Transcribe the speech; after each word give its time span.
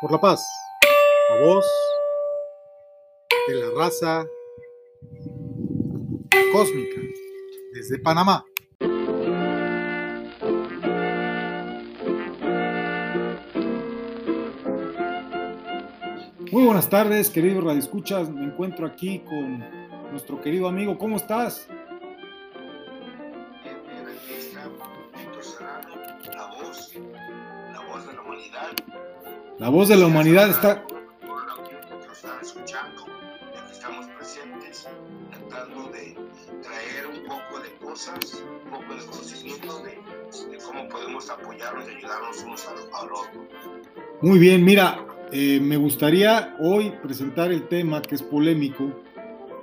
por 0.00 0.12
la 0.12 0.20
paz. 0.20 0.46
La 1.30 1.40
voz 1.46 1.66
de 3.48 3.54
la 3.54 3.70
raza 3.76 4.26
cósmica 6.52 7.00
desde 7.72 7.98
Panamá. 7.98 8.44
Muy 16.52 16.64
buenas 16.64 16.88
tardes, 16.88 17.30
queridos 17.30 17.64
radioescuchas. 17.64 18.30
Me 18.30 18.44
encuentro 18.44 18.86
aquí 18.86 19.20
con 19.20 19.58
nuestro 20.10 20.40
querido 20.40 20.68
amigo. 20.68 20.96
¿Cómo 20.96 21.16
estás? 21.16 21.68
La 29.58 29.70
voz 29.70 29.88
de 29.88 29.96
la 29.96 30.06
humanidad 30.06 30.50
está. 30.50 30.84
escuchando, 32.42 33.06
estamos 33.72 34.06
presentes, 34.08 34.86
tratando 35.30 35.90
de 35.92 36.14
traer 36.62 37.06
un 37.06 37.26
poco 37.26 37.62
de 37.62 37.74
cosas, 37.82 38.44
un 38.64 38.70
poco 38.70 38.94
de 38.94 39.06
conocimiento 39.06 39.82
de, 39.82 39.98
cómo 40.62 40.86
podemos 40.90 41.30
apoyarnos 41.30 41.88
y 41.88 41.96
ayudarnos 41.96 42.44
unos 42.44 42.68
al, 42.68 43.08
otro. 43.10 43.48
Muy 44.20 44.38
bien, 44.38 44.62
mira, 44.62 44.98
eh, 45.32 45.58
me 45.58 45.78
gustaría 45.78 46.54
hoy 46.60 46.92
presentar 47.02 47.50
el 47.50 47.66
tema 47.66 48.02
que 48.02 48.16
es 48.16 48.22
polémico. 48.22 48.92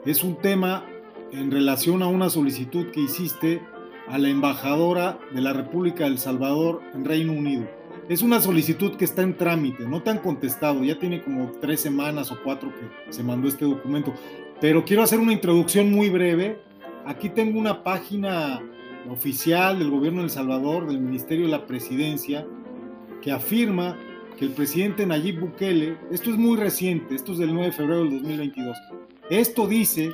Es 0.07 0.23
un 0.23 0.37
tema 0.37 0.87
en 1.31 1.51
relación 1.51 2.01
a 2.01 2.07
una 2.07 2.31
solicitud 2.31 2.89
que 2.89 3.01
hiciste 3.01 3.62
a 4.07 4.17
la 4.17 4.29
embajadora 4.29 5.20
de 5.31 5.41
la 5.41 5.53
República 5.53 6.05
del 6.05 6.17
Salvador 6.17 6.81
en 6.96 7.05
Reino 7.05 7.34
Unido. 7.34 7.82
Es 8.09 8.21
una 8.21 8.41
solicitud 8.41 8.98
que 8.98 9.05
está 9.05 9.21
en 9.21 9.37
trámite, 9.37 9.87
no 9.87 10.04
te 10.04 10.09
han 10.09 10.20
contestado, 10.20 10.84
ya 10.84 10.99
tiene 10.99 11.21
como 11.23 11.51
tres 11.62 11.79
semanas 11.79 12.32
o 12.32 12.37
cuatro 12.43 12.70
que 12.76 13.13
se 13.13 13.23
mandó 13.23 13.48
este 13.48 13.63
documento, 13.63 14.13
pero 14.59 14.84
quiero 14.84 15.04
hacer 15.04 15.20
una 15.20 15.32
introducción 15.32 15.90
muy 15.90 16.09
breve. 16.09 16.59
Aquí 17.05 17.29
tengo 17.29 17.57
una 17.57 17.81
página 17.81 18.62
oficial 19.09 19.79
del 19.79 19.90
gobierno 19.90 20.20
de 20.20 20.26
El 20.26 20.31
Salvador, 20.31 20.87
del 20.87 20.99
Ministerio 20.99 21.46
de 21.46 21.51
la 21.51 21.65
Presidencia, 21.65 22.46
que 23.21 23.31
afirma 23.31 23.98
que 24.37 24.46
el 24.46 24.51
presidente 24.51 25.05
Nayib 25.05 25.40
Bukele, 25.40 25.98
esto 26.12 26.29
es 26.29 26.37
muy 26.37 26.57
reciente, 26.57 27.15
esto 27.15 27.31
es 27.31 27.37
del 27.37 27.54
9 27.54 27.68
de 27.68 27.71
febrero 27.71 28.04
del 28.04 28.12
2022, 28.12 28.77
esto 29.29 29.65
dice, 29.65 30.12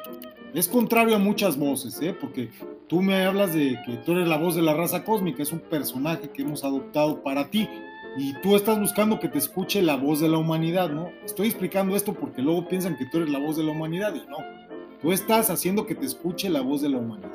es 0.54 0.68
contrario 0.68 1.16
a 1.16 1.20
muchas 1.20 1.58
voces, 1.58 2.00
¿eh? 2.02 2.16
porque 2.20 2.50
Tú 2.90 3.04
me 3.04 3.24
hablas 3.24 3.54
de 3.54 3.80
que 3.86 3.98
tú 3.98 4.14
eres 4.14 4.28
la 4.28 4.38
voz 4.38 4.56
de 4.56 4.64
la 4.64 4.74
raza 4.74 5.04
cósmica, 5.04 5.44
es 5.44 5.52
un 5.52 5.60
personaje 5.60 6.32
que 6.32 6.42
hemos 6.42 6.64
adoptado 6.64 7.22
para 7.22 7.52
ti 7.52 7.70
y 8.18 8.34
tú 8.42 8.56
estás 8.56 8.80
buscando 8.80 9.20
que 9.20 9.30
te 9.30 9.38
escuche 9.38 9.84
la 9.84 9.96
voz 9.96 10.20
de 10.22 10.28
la 10.28 10.40
humanidad, 10.40 10.90
¿no? 10.90 11.12
Estoy 11.24 11.50
explicando 11.50 11.96
esto 11.96 12.16
porque 12.16 12.42
luego 12.42 12.68
piensan 12.68 12.98
que 12.98 13.06
tú 13.06 13.18
eres 13.18 13.30
la 13.30 13.38
voz 13.38 13.58
de 13.58 13.64
la 13.64 13.74
humanidad 13.74 14.16
y 14.16 14.28
no. 14.28 14.38
Tú 15.04 15.12
estás 15.12 15.52
haciendo 15.52 15.86
que 15.86 15.94
te 15.94 16.08
escuche 16.08 16.50
la 16.50 16.62
voz 16.62 16.82
de 16.82 16.90
la 16.90 16.98
humanidad. 16.98 17.30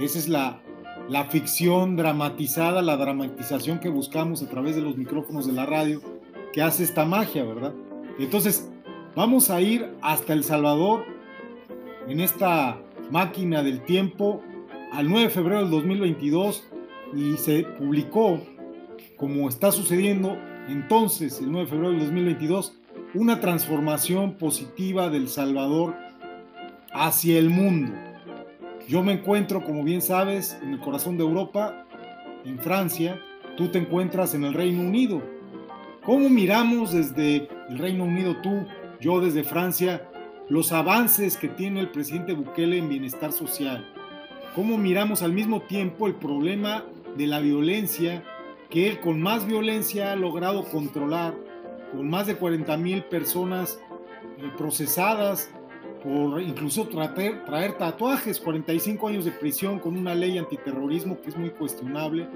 Esa 0.00 0.20
es 0.20 0.28
la, 0.28 0.62
la 1.08 1.24
ficción 1.24 1.96
dramatizada, 1.96 2.80
la 2.80 2.96
dramatización 2.96 3.80
que 3.80 3.88
buscamos 3.88 4.40
a 4.40 4.48
través 4.48 4.76
de 4.76 4.82
los 4.82 4.96
micrófonos 4.96 5.48
de 5.48 5.52
la 5.52 5.66
radio, 5.66 6.00
que 6.52 6.62
hace 6.62 6.84
esta 6.84 7.04
magia, 7.04 7.42
¿verdad? 7.42 7.74
Entonces, 8.20 8.70
vamos 9.16 9.50
a 9.50 9.60
ir 9.60 9.90
hasta 10.00 10.32
El 10.32 10.44
Salvador 10.44 11.04
en 12.06 12.20
esta 12.20 12.78
máquina 13.10 13.64
del 13.64 13.82
tiempo 13.82 14.44
al 14.92 15.08
9 15.08 15.24
de 15.24 15.30
febrero 15.30 15.60
del 15.60 15.70
2022 15.70 16.68
y 17.14 17.36
se 17.36 17.64
publicó, 17.78 18.40
como 19.16 19.48
está 19.48 19.72
sucediendo 19.72 20.36
entonces, 20.68 21.40
el 21.40 21.50
9 21.50 21.64
de 21.64 21.70
febrero 21.70 21.90
del 21.90 22.00
2022, 22.00 22.76
una 23.14 23.40
transformación 23.40 24.34
positiva 24.34 25.10
del 25.10 25.28
Salvador 25.28 25.96
hacia 26.92 27.38
el 27.38 27.50
mundo. 27.50 27.92
Yo 28.88 29.02
me 29.02 29.12
encuentro, 29.12 29.64
como 29.64 29.84
bien 29.84 30.02
sabes, 30.02 30.58
en 30.62 30.74
el 30.74 30.80
corazón 30.80 31.16
de 31.16 31.24
Europa, 31.24 31.86
en 32.44 32.58
Francia, 32.58 33.20
tú 33.56 33.68
te 33.68 33.78
encuentras 33.78 34.34
en 34.34 34.44
el 34.44 34.54
Reino 34.54 34.82
Unido. 34.82 35.22
¿Cómo 36.04 36.28
miramos 36.28 36.92
desde 36.92 37.48
el 37.68 37.78
Reino 37.78 38.04
Unido 38.04 38.36
tú, 38.42 38.66
yo 39.00 39.20
desde 39.20 39.44
Francia, 39.44 40.08
los 40.48 40.72
avances 40.72 41.36
que 41.36 41.48
tiene 41.48 41.80
el 41.80 41.90
presidente 41.90 42.32
Bukele 42.32 42.78
en 42.78 42.88
bienestar 42.88 43.32
social? 43.32 43.99
Cómo 44.54 44.78
miramos 44.78 45.22
al 45.22 45.32
mismo 45.32 45.62
tiempo 45.62 46.06
el 46.06 46.14
problema 46.14 46.84
de 47.16 47.26
la 47.26 47.40
violencia 47.40 48.22
que 48.68 48.88
él 48.88 49.00
con 49.00 49.20
más 49.20 49.46
violencia 49.46 50.12
ha 50.12 50.16
logrado 50.16 50.64
controlar, 50.64 51.34
con 51.92 52.08
más 52.08 52.26
de 52.26 52.36
40 52.36 52.76
mil 52.76 53.02
personas 53.02 53.80
eh, 54.38 54.50
procesadas 54.56 55.50
por 56.04 56.40
incluso 56.40 56.88
traer, 56.88 57.44
traer 57.44 57.76
tatuajes, 57.76 58.40
45 58.40 59.08
años 59.08 59.24
de 59.24 59.32
prisión 59.32 59.78
con 59.78 59.98
una 59.98 60.14
ley 60.14 60.38
antiterrorismo 60.38 61.20
que 61.20 61.30
es 61.30 61.36
muy 61.36 61.50
cuestionable, 61.50 62.26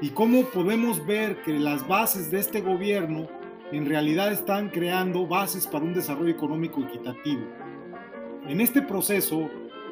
y 0.00 0.10
cómo 0.10 0.42
podemos 0.46 1.06
ver 1.06 1.42
que 1.42 1.52
las 1.52 1.86
bases 1.86 2.30
de 2.30 2.40
este 2.40 2.60
gobierno 2.60 3.28
en 3.70 3.86
realidad 3.86 4.32
están 4.32 4.68
creando 4.68 5.26
bases 5.26 5.66
para 5.66 5.84
un 5.84 5.94
desarrollo 5.94 6.30
económico 6.30 6.82
equitativo. 6.82 7.42
En 8.46 8.60
este 8.60 8.82
proceso, 8.82 9.48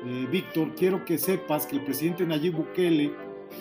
eh, 0.07 0.27
Víctor, 0.31 0.75
quiero 0.75 1.05
que 1.05 1.19
sepas 1.19 1.67
que 1.67 1.77
el 1.77 1.85
presidente 1.85 2.25
Nayib 2.25 2.55
Bukele 2.55 3.13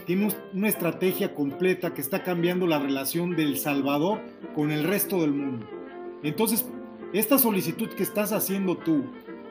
tiene 0.05 0.29
una 0.53 0.67
estrategia 0.67 1.33
completa 1.33 1.93
que 1.93 2.01
está 2.01 2.23
cambiando 2.23 2.67
la 2.67 2.79
relación 2.79 3.35
del 3.35 3.57
Salvador 3.57 4.21
con 4.55 4.71
el 4.71 4.83
resto 4.83 5.21
del 5.21 5.33
mundo. 5.33 5.67
Entonces, 6.23 6.65
esta 7.13 7.37
solicitud 7.37 7.89
que 7.89 8.03
estás 8.03 8.31
haciendo 8.31 8.77
tú 8.77 9.03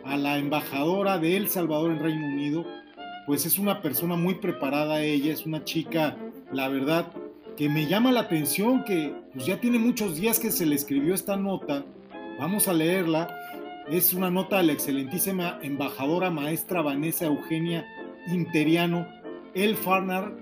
a 0.04 0.16
la 0.16 0.38
embajadora 0.38 1.18
de 1.18 1.36
El 1.36 1.48
Salvador 1.48 1.90
en 1.90 1.98
Reino 1.98 2.26
Unido, 2.26 2.64
pues 3.26 3.44
es 3.46 3.58
una 3.58 3.82
persona 3.82 4.16
muy 4.16 4.36
preparada 4.36 5.02
ella, 5.02 5.32
es 5.32 5.44
una 5.44 5.64
chica, 5.64 6.16
la 6.52 6.68
verdad, 6.68 7.12
que 7.56 7.68
me 7.68 7.86
llama 7.86 8.12
la 8.12 8.20
atención 8.20 8.84
que 8.84 9.12
pues 9.34 9.44
ya 9.44 9.60
tiene 9.60 9.78
muchos 9.78 10.16
días 10.16 10.38
que 10.38 10.52
se 10.52 10.64
le 10.64 10.76
escribió 10.76 11.14
esta 11.14 11.36
nota. 11.36 11.84
Vamos 12.38 12.68
a 12.68 12.72
leerla 12.72 13.28
es 13.90 14.12
una 14.12 14.30
nota 14.30 14.58
a 14.58 14.62
la 14.62 14.72
excelentísima 14.72 15.58
embajadora 15.62 16.30
maestra 16.30 16.82
Vanessa 16.82 17.24
Eugenia 17.24 17.86
Interiano 18.30 19.06
El 19.54 19.76
Farnar 19.76 20.34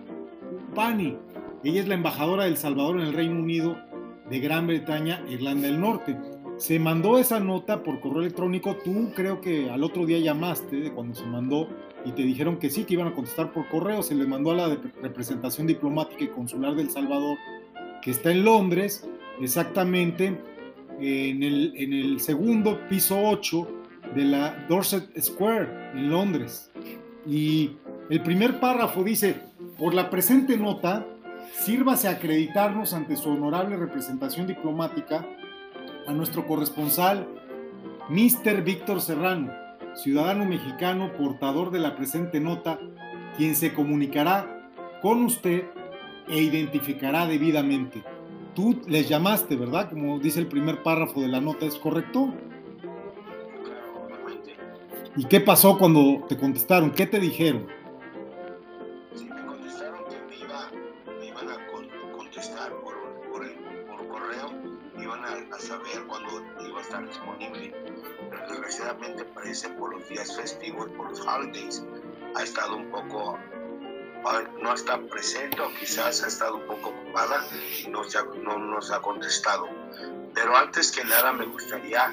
Pani. 0.75 1.17
Ella 1.62 1.81
es 1.81 1.89
la 1.89 1.95
embajadora 1.95 2.45
del 2.45 2.57
Salvador 2.57 2.97
en 2.97 3.07
el 3.07 3.12
Reino 3.12 3.39
Unido 3.39 3.77
de 4.29 4.41
Gran 4.41 4.67
Bretaña, 4.67 5.23
Irlanda 5.29 5.69
del 5.69 5.81
Norte. 5.81 6.19
Se 6.57 6.81
mandó 6.81 7.19
esa 7.19 7.39
nota 7.39 7.84
por 7.84 8.01
correo 8.01 8.23
electrónico. 8.23 8.77
Tú 8.84 9.12
creo 9.15 9.41
que 9.41 9.71
al 9.71 9.84
otro 9.84 10.07
día 10.07 10.19
llamaste 10.19 10.91
cuando 10.93 11.15
se 11.15 11.25
mandó 11.25 11.69
y 12.05 12.11
te 12.13 12.23
dijeron 12.23 12.57
que 12.57 12.69
sí, 12.69 12.84
que 12.84 12.95
iban 12.95 13.09
a 13.09 13.15
contestar 13.15 13.53
por 13.53 13.69
correo. 13.69 14.03
Se 14.03 14.17
le 14.17 14.27
mandó 14.27 14.51
a 14.51 14.55
la 14.55 14.78
representación 15.03 15.69
diplomática 15.69 16.25
y 16.25 16.28
consular 16.28 16.75
del 16.75 16.91
Salvador, 16.91 17.37
que 18.03 18.11
está 18.11 18.33
en 18.33 18.45
Londres, 18.45 19.09
exactamente 19.41 20.37
en 21.01 21.43
el, 21.43 21.73
en 21.77 21.93
el 21.93 22.21
segundo 22.21 22.81
piso 22.89 23.21
8 23.21 23.69
de 24.15 24.25
la 24.25 24.67
Dorset 24.69 25.21
Square 25.21 25.93
en 25.95 26.11
Londres. 26.11 26.71
Y 27.27 27.73
el 28.09 28.23
primer 28.23 28.61
párrafo 28.61 29.03
dice, 29.03 29.37
por 29.79 29.95
la 29.95 30.11
presente 30.11 30.57
nota, 30.57 31.07
sírvase 31.53 32.09
acreditarnos 32.09 32.95
ante 32.95 33.17
su 33.17 33.31
honorable 33.31 33.77
representación 33.77 34.47
diplomática 34.47 35.27
a 36.07 36.12
nuestro 36.12 36.47
corresponsal, 36.47 37.27
Mr. 38.09 38.63
Víctor 38.63 39.01
Serrano, 39.01 39.53
ciudadano 39.95 40.45
mexicano 40.45 41.13
portador 41.17 41.71
de 41.71 41.81
la 41.81 41.97
presente 41.97 42.41
nota, 42.41 42.78
quien 43.37 43.57
se 43.57 43.75
comunicará 43.75 44.71
con 45.03 45.25
usted 45.25 45.65
e 46.28 46.42
identificará 46.42 47.27
debidamente 47.27 48.03
tú 48.56 48.80
les 48.88 49.08
llamaste, 49.08 49.54
¿verdad? 49.54 49.91
Como 49.91 50.18
dice 50.18 50.41
el 50.41 50.48
primer 50.48 50.82
párrafo 50.82 51.20
de 51.20 51.28
la 51.28 51.41
nota, 51.41 51.66
¿es 51.66 51.76
correcto? 51.76 52.32
¿Y 55.16 55.26
qué 55.26 55.41
pasó 55.41 55.78
cuando 55.78 56.24
te 56.28 56.36
contestaron? 56.36 56.91
¿Qué 56.91 57.06
te 57.06 57.20
dijeron? 57.20 57.66
O 75.34 75.75
quizás 75.75 76.23
ha 76.23 76.28
estado 76.28 76.57
un 76.57 76.67
poco 76.67 76.91
ocupada 76.91 77.45
y 77.84 77.89
no, 77.89 78.03
no 78.45 78.59
nos 78.59 78.93
ha 78.93 79.01
contestado. 79.01 79.69
Pero 80.33 80.57
antes 80.57 80.93
que 80.93 81.03
nada 81.05 81.33
me 81.33 81.47
gustaría 81.47 82.13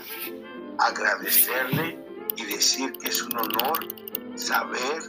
agradecerle 0.80 2.00
y 2.36 2.46
decir 2.46 2.92
que 2.94 3.10
es 3.10 3.22
un 3.22 3.38
honor 3.38 3.88
saber 4.36 5.04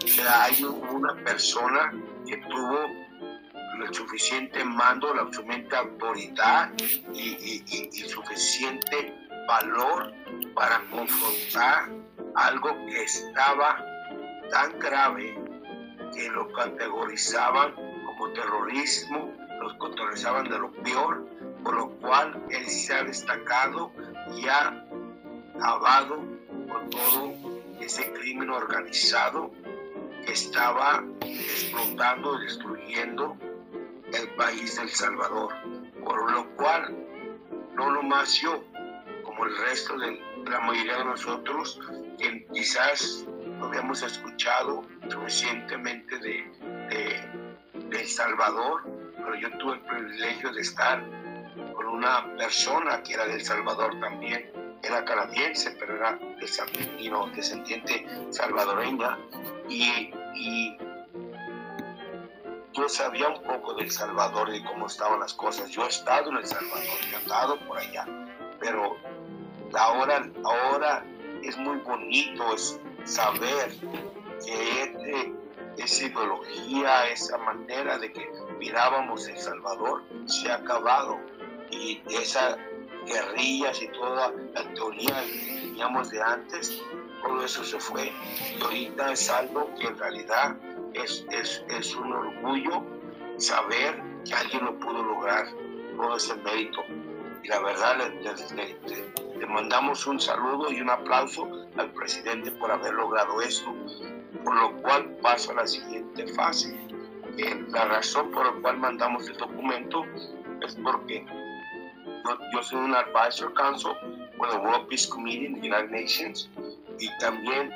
que 0.00 0.20
hay 0.20 0.62
una 0.64 1.14
persona 1.24 1.92
que 2.26 2.36
tuvo 2.48 2.84
el 3.82 3.94
suficiente 3.94 4.62
mando, 4.62 5.14
la 5.14 5.22
suficiente 5.32 5.76
autoridad 5.76 6.70
y, 7.14 7.64
y, 7.66 8.08
suficiente 8.08 9.14
valor 9.48 10.12
para 10.54 10.82
confrontar 10.90 11.88
algo 12.34 12.76
que 12.86 13.02
estaba 13.02 13.82
tan 14.50 14.78
grave 14.78 15.39
que 16.14 16.28
lo 16.30 16.50
categorizaban 16.52 17.74
como 18.04 18.32
terrorismo, 18.32 19.32
los 19.60 19.74
categorizaban 19.74 20.48
de 20.48 20.58
lo 20.58 20.72
peor, 20.72 21.26
por 21.62 21.74
lo 21.74 21.90
cual 21.98 22.42
él 22.50 22.66
se 22.66 22.94
ha 22.94 23.04
destacado 23.04 23.92
y 24.36 24.48
ha 24.48 24.84
acabado 25.56 26.16
con 26.70 26.90
todo 26.90 27.34
ese 27.80 28.12
crimen 28.12 28.50
organizado 28.50 29.50
que 30.24 30.32
estaba 30.32 31.04
explotando 31.22 32.38
y 32.38 32.44
destruyendo 32.44 33.36
el 34.12 34.28
país 34.34 34.76
del 34.76 34.88
Salvador, 34.88 35.54
por 36.04 36.30
lo 36.32 36.48
cual 36.56 36.96
no 37.74 37.90
lo 37.90 38.02
más 38.02 38.34
yo, 38.40 38.62
como 39.24 39.46
el 39.46 39.56
resto 39.56 39.96
de 39.98 40.20
la 40.48 40.60
mayoría 40.60 40.98
de 40.98 41.04
nosotros, 41.04 41.80
que 42.18 42.46
quizás 42.52 43.24
no 43.60 43.66
habíamos 43.66 44.02
escuchado 44.02 44.82
suficientemente 45.08 46.18
de, 46.18 46.50
de, 46.88 48.00
El 48.00 48.08
Salvador, 48.08 48.82
pero 49.16 49.34
yo 49.34 49.50
tuve 49.58 49.74
el 49.74 49.80
privilegio 49.80 50.52
de 50.52 50.62
estar 50.62 51.04
con 51.74 51.86
una 51.86 52.34
persona 52.36 53.02
que 53.02 53.14
era 53.14 53.26
del 53.26 53.44
Salvador 53.44 53.98
también, 54.00 54.50
era 54.82 55.04
canadiense, 55.04 55.72
pero 55.78 55.96
era 55.96 56.18
descendiente 57.34 58.06
salvadoreña, 58.30 59.18
y, 59.68 60.76
yo 62.72 62.88
sabía 62.88 63.28
un 63.28 63.42
poco 63.42 63.74
del 63.74 63.90
Salvador 63.90 64.54
y 64.54 64.62
cómo 64.62 64.86
estaban 64.86 65.18
las 65.20 65.34
cosas. 65.34 65.68
Yo 65.70 65.84
he 65.84 65.88
estado 65.88 66.30
en 66.30 66.36
El 66.36 66.46
Salvador, 66.46 66.98
he 67.12 67.16
estado 67.16 67.58
por 67.66 67.76
allá, 67.76 68.06
pero 68.60 68.96
ahora, 69.74 70.30
ahora 70.44 71.04
es 71.42 71.56
muy 71.58 71.78
bonito 71.78 72.54
es 72.54 72.80
saber 73.04 73.74
que 74.44 74.82
este, 74.82 75.34
esa 75.76 76.06
ideología, 76.06 77.08
esa 77.08 77.38
manera 77.38 77.98
de 77.98 78.12
que 78.12 78.30
mirábamos 78.58 79.28
El 79.28 79.38
Salvador 79.38 80.02
se 80.26 80.50
ha 80.50 80.56
acabado 80.56 81.18
y 81.70 82.02
esa 82.08 82.58
guerrillas 83.06 83.82
y 83.82 83.88
toda 83.88 84.32
la 84.54 84.74
teoría 84.74 85.24
que 85.24 85.60
teníamos 85.62 86.10
de 86.10 86.22
antes, 86.22 86.82
todo 87.22 87.44
eso 87.44 87.64
se 87.64 87.78
fue. 87.80 88.12
Y 88.58 88.62
ahorita 88.62 89.12
es 89.12 89.30
algo 89.30 89.72
que 89.74 89.86
en 89.86 89.98
realidad 89.98 90.56
es, 90.94 91.24
es, 91.30 91.64
es 91.68 91.94
un 91.94 92.12
orgullo 92.12 92.82
saber 93.38 94.02
que 94.24 94.34
alguien 94.34 94.64
lo 94.64 94.78
pudo 94.78 95.02
lograr, 95.02 95.46
todo 95.96 96.16
ese 96.16 96.34
mérito. 96.36 96.82
Y 97.42 97.48
la 97.48 97.60
verdad, 97.60 97.96
le, 97.98 98.76
le, 99.38 99.46
mandamos 99.46 100.06
un 100.06 100.20
saludo 100.20 100.70
y 100.70 100.80
un 100.80 100.90
aplauso 100.90 101.48
al 101.76 101.90
presidente 101.92 102.50
por 102.52 102.70
haber 102.70 102.94
logrado 102.94 103.40
esto, 103.40 103.74
por 104.44 104.54
lo 104.54 104.82
cual 104.82 105.16
pasa 105.22 105.52
a 105.52 105.56
la 105.56 105.66
siguiente 105.66 106.26
fase. 106.34 106.76
la 107.68 107.84
razón 107.86 108.30
por 108.30 108.46
la 108.46 108.60
cual 108.60 108.78
mandamos 108.78 109.28
el 109.28 109.36
documento 109.38 110.04
es 110.62 110.74
porque 110.76 111.24
yo, 112.52 112.62
soy 112.62 112.78
un 112.78 112.94
advisor 112.94 113.52
council 113.54 113.92
con 114.36 114.50
el 114.50 114.58
World 114.58 114.88
Peace 114.88 115.08
Committee 115.08 115.46
in 115.46 115.60
the 115.60 115.68
United 115.68 115.90
Nations 115.90 116.48
y 116.98 117.08
también 117.18 117.72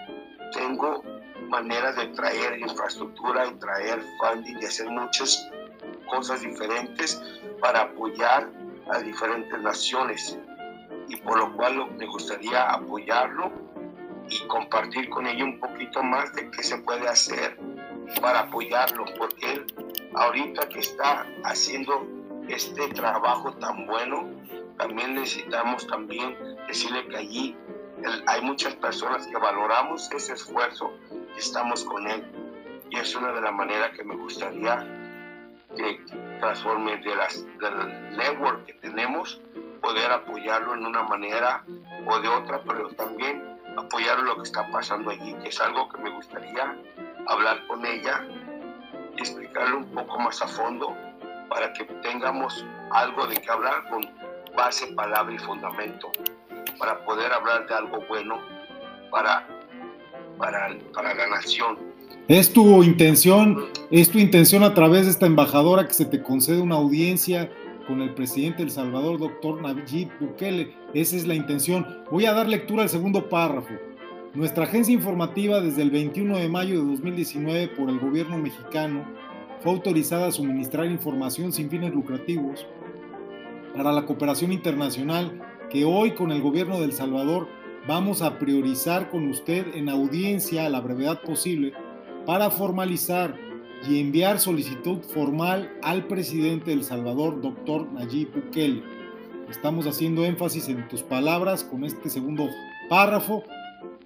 tengo 0.53 1.03
maneras 1.49 1.97
de 1.97 2.09
traer 2.09 2.59
infraestructura 2.59 3.47
y 3.47 3.55
traer 3.55 4.03
funding 4.19 4.59
y 4.61 4.65
hacer 4.65 4.89
muchas 4.91 5.49
cosas 6.11 6.43
diferentes 6.43 7.21
para 7.61 7.83
apoyar 7.83 8.51
a 8.91 8.99
diferentes 8.99 9.61
naciones 9.61 10.39
y 11.09 11.17
por 11.17 11.39
lo 11.39 11.57
cual 11.57 11.91
me 11.99 12.07
gustaría 12.07 12.71
apoyarlo 12.71 13.53
y 14.29 14.47
compartir 14.47 15.09
con 15.11 15.27
ellos 15.27 15.49
un 15.49 15.61
poquito 15.61 16.03
más 16.03 16.33
de 16.35 16.51
qué 16.51 16.63
se 16.63 16.79
puede 16.79 17.07
hacer 17.09 17.59
para 18.21 18.41
apoyarlo 18.41 19.05
porque 19.19 19.53
él 19.53 19.67
ahorita 20.15 20.69
que 20.69 20.81
está 20.81 21.27
haciendo 21.45 22.07
este 22.49 22.89
trabajo 22.89 23.53
tan 23.55 23.87
bueno 23.87 24.29
también 24.79 25.15
necesitamos 25.15 25.87
también 25.87 26.37
decirle 26.67 27.07
que 27.09 27.17
allí 27.17 27.57
hay 28.27 28.43
muchas 28.43 28.75
personas 28.77 29.27
que 29.27 29.37
valoramos 29.37 30.11
ese 30.13 30.35
esfuerzo 30.35 30.93
y 31.35 31.39
estamos 31.39 31.85
con 31.85 32.07
él. 32.09 32.25
Y 32.91 32.99
es 32.99 33.15
una 33.15 33.33
de 33.33 33.41
las 33.41 33.53
maneras 33.53 33.97
que 33.97 34.05
me 34.05 34.17
gustaría 34.17 34.87
que 35.75 36.05
transforme 36.41 36.97
de 36.99 37.17
las, 37.17 37.45
del 37.59 38.17
network 38.17 38.67
que 38.67 38.75
tenemos, 38.75 39.41
poder 39.81 40.11
apoyarlo 40.11 40.75
en 40.75 40.87
una 40.87 41.03
manera 41.03 41.65
o 42.07 42.19
de 42.21 42.29
otra, 42.29 42.63
pero 42.63 42.89
también 42.91 43.59
apoyar 43.77 44.21
lo 44.21 44.37
que 44.37 44.43
está 44.43 44.67
pasando 44.71 45.11
allí, 45.11 45.35
que 45.43 45.49
es 45.49 45.61
algo 45.61 45.89
que 45.89 45.99
me 45.99 46.11
gustaría 46.11 46.77
hablar 47.27 47.67
con 47.67 47.85
ella 47.85 48.25
y 49.17 49.21
explicarle 49.21 49.77
un 49.77 49.87
poco 49.93 50.19
más 50.19 50.41
a 50.43 50.49
fondo 50.49 50.97
para 51.49 51.73
que 51.73 51.85
tengamos 51.85 52.65
algo 52.91 53.27
de 53.27 53.37
qué 53.37 53.51
hablar 53.51 53.89
con 53.91 54.03
base, 54.57 54.87
palabra 54.95 55.35
y 55.35 55.39
fundamento 55.39 56.11
para 56.79 57.05
poder 57.05 57.33
hablar 57.33 57.67
de 57.67 57.75
algo 57.75 58.01
bueno 58.09 58.41
para, 59.11 59.47
para, 60.39 60.77
para 60.93 61.15
la 61.15 61.27
nación. 61.29 61.94
Es 62.27 62.53
tu 62.53 62.83
intención, 62.83 63.67
es 63.91 64.09
tu 64.09 64.19
intención 64.19 64.63
a 64.63 64.73
través 64.73 65.05
de 65.05 65.11
esta 65.11 65.27
embajadora 65.27 65.87
que 65.87 65.93
se 65.93 66.07
te 66.07 66.23
concede 66.23 66.63
una 66.63 66.77
audiencia 66.77 67.51
con 67.87 68.01
el 68.01 68.15
presidente 68.15 68.63
del 68.63 68.71
Salvador, 68.71 69.19
doctor 69.19 69.61
Nayib 69.61 70.09
Bukele. 70.19 70.75
Esa 70.95 71.17
es 71.17 71.27
la 71.27 71.35
intención. 71.35 71.87
Voy 72.11 72.25
a 72.25 72.33
dar 72.33 72.49
lectura 72.49 72.83
al 72.83 72.89
segundo 72.89 73.29
párrafo. 73.29 73.75
Nuestra 74.33 74.65
agencia 74.65 74.95
informativa 74.95 75.61
desde 75.61 75.83
el 75.83 75.91
21 75.91 76.39
de 76.39 76.49
mayo 76.49 76.81
de 76.81 76.91
2019 76.93 77.69
por 77.69 77.91
el 77.91 77.99
gobierno 77.99 78.39
mexicano 78.39 79.05
fue 79.61 79.73
autorizada 79.73 80.29
a 80.29 80.33
suministrar 80.33 80.87
información 80.87 81.53
sin 81.53 81.69
fines 81.69 81.93
lucrativos 81.93 82.67
para 83.77 83.93
la 83.93 84.07
cooperación 84.07 84.51
internacional 84.51 85.41
que 85.71 85.85
hoy 85.85 86.13
con 86.13 86.33
el 86.33 86.41
gobierno 86.41 86.79
de 86.79 86.87
El 86.87 86.93
Salvador 86.93 87.49
vamos 87.87 88.23
a 88.23 88.39
priorizar 88.39 89.11
con 89.11 89.29
usted 89.29 89.67
en 89.75 89.89
audiencia 89.89 90.65
a 90.65 90.69
la 90.71 90.81
brevedad 90.81 91.21
posible 91.23 91.75
para 92.27 92.51
formalizar 92.51 93.35
y 93.89 94.01
enviar 94.01 94.41
solicitud 94.41 94.99
formal 95.01 95.71
al 95.83 96.07
presidente 96.07 96.67
de 96.67 96.75
El 96.75 96.85
Salvador, 96.85 97.41
doctor 97.41 97.91
Nayib 97.93 98.33
Bukele. 98.35 98.83
Estamos 99.51 99.87
haciendo 99.87 100.25
énfasis 100.25 100.69
en 100.69 100.89
tus 100.89 101.03
palabras 101.03 101.65
con 101.65 101.85
este 101.85 102.09
segundo 102.09 102.49
párrafo. 102.89 103.45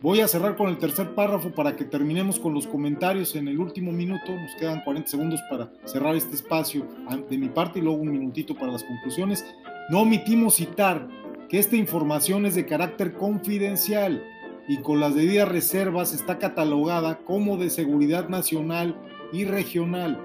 Voy 0.00 0.20
a 0.20 0.28
cerrar 0.28 0.56
con 0.56 0.68
el 0.68 0.78
tercer 0.78 1.14
párrafo 1.14 1.50
para 1.50 1.76
que 1.76 1.84
terminemos 1.84 2.40
con 2.40 2.54
los 2.54 2.66
comentarios 2.66 3.36
en 3.36 3.46
el 3.46 3.58
último 3.58 3.92
minuto. 3.92 4.32
Nos 4.32 4.54
quedan 4.56 4.82
40 4.82 5.08
segundos 5.08 5.40
para 5.48 5.70
cerrar 5.84 6.16
este 6.16 6.34
espacio 6.34 6.86
de 7.30 7.38
mi 7.38 7.48
parte 7.48 7.78
y 7.78 7.82
luego 7.82 7.98
un 7.98 8.10
minutito 8.10 8.54
para 8.54 8.72
las 8.72 8.82
conclusiones. 8.82 9.44
No 9.90 10.00
omitimos 10.00 10.56
citar 10.56 11.06
que 11.48 11.58
esta 11.58 11.76
información 11.76 12.46
es 12.46 12.56
de 12.56 12.66
carácter 12.66 13.14
confidencial 13.14 14.22
y 14.68 14.78
con 14.78 15.00
las 15.00 15.14
debidas 15.14 15.48
reservas 15.48 16.12
está 16.12 16.38
catalogada 16.38 17.18
como 17.24 17.56
de 17.56 17.70
seguridad 17.70 18.28
nacional 18.28 18.96
y 19.32 19.44
regional, 19.44 20.20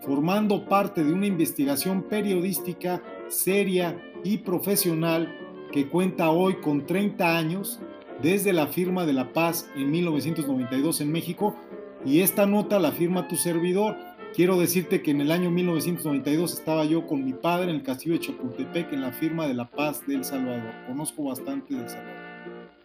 formando 0.00 0.66
parte 0.66 1.04
de 1.04 1.12
una 1.12 1.26
investigación 1.26 2.02
periodística 2.02 3.02
seria 3.28 3.96
y 4.24 4.38
profesional 4.38 5.32
que 5.70 5.88
cuenta 5.88 6.30
hoy 6.30 6.54
con 6.54 6.86
30 6.86 7.36
años 7.36 7.80
desde 8.22 8.52
la 8.52 8.66
firma 8.66 9.06
de 9.06 9.12
la 9.12 9.32
paz 9.32 9.68
en 9.76 9.90
1992 9.90 11.00
en 11.00 11.12
México 11.12 11.56
y 12.04 12.20
esta 12.20 12.46
nota 12.46 12.78
la 12.78 12.92
firma 12.92 13.28
tu 13.28 13.36
servidor 13.36 13.96
Quiero 14.34 14.58
decirte 14.58 15.02
que 15.02 15.10
en 15.10 15.20
el 15.20 15.30
año 15.30 15.50
1992 15.50 16.54
estaba 16.54 16.86
yo 16.86 17.06
con 17.06 17.22
mi 17.22 17.34
padre 17.34 17.68
en 17.68 17.76
el 17.76 17.82
castillo 17.82 18.14
de 18.14 18.20
Chapultepec 18.20 18.90
en 18.94 19.02
la 19.02 19.12
firma 19.12 19.46
de 19.46 19.52
la 19.52 19.70
paz 19.70 20.06
de 20.06 20.14
El 20.14 20.24
Salvador. 20.24 20.72
Conozco 20.86 21.24
bastante 21.24 21.74
de 21.74 21.82
El 21.82 21.88
Salvador. 21.90 22.21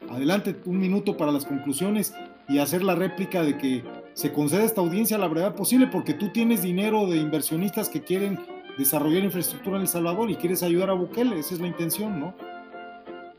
Adelante 0.09 0.55
un 0.65 0.79
minuto 0.79 1.17
para 1.17 1.31
las 1.31 1.45
conclusiones 1.45 2.13
y 2.47 2.59
hacer 2.59 2.83
la 2.83 2.95
réplica 2.95 3.43
de 3.43 3.57
que 3.57 3.83
se 4.13 4.31
conceda 4.31 4.63
esta 4.63 4.81
audiencia 4.81 5.17
la 5.17 5.27
brevedad 5.27 5.55
posible 5.55 5.87
porque 5.87 6.13
tú 6.13 6.29
tienes 6.29 6.61
dinero 6.61 7.07
de 7.07 7.17
inversionistas 7.17 7.89
que 7.89 8.01
quieren 8.01 8.39
desarrollar 8.77 9.23
infraestructura 9.23 9.75
en 9.75 9.83
El 9.83 9.87
Salvador 9.87 10.29
y 10.29 10.35
quieres 10.35 10.63
ayudar 10.63 10.89
a 10.89 10.93
Bukele. 10.93 11.39
Esa 11.39 11.55
es 11.55 11.59
la 11.59 11.67
intención, 11.67 12.19
¿no? 12.19 12.33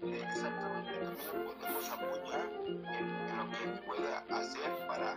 Exactamente. 0.03 0.93
Podemos 1.33 1.91
apoyar 1.91 2.51
en, 2.67 3.37
lo 3.37 3.51
que 3.51 3.87
pueda 3.87 4.19
hacer 4.39 4.71
para, 4.87 5.13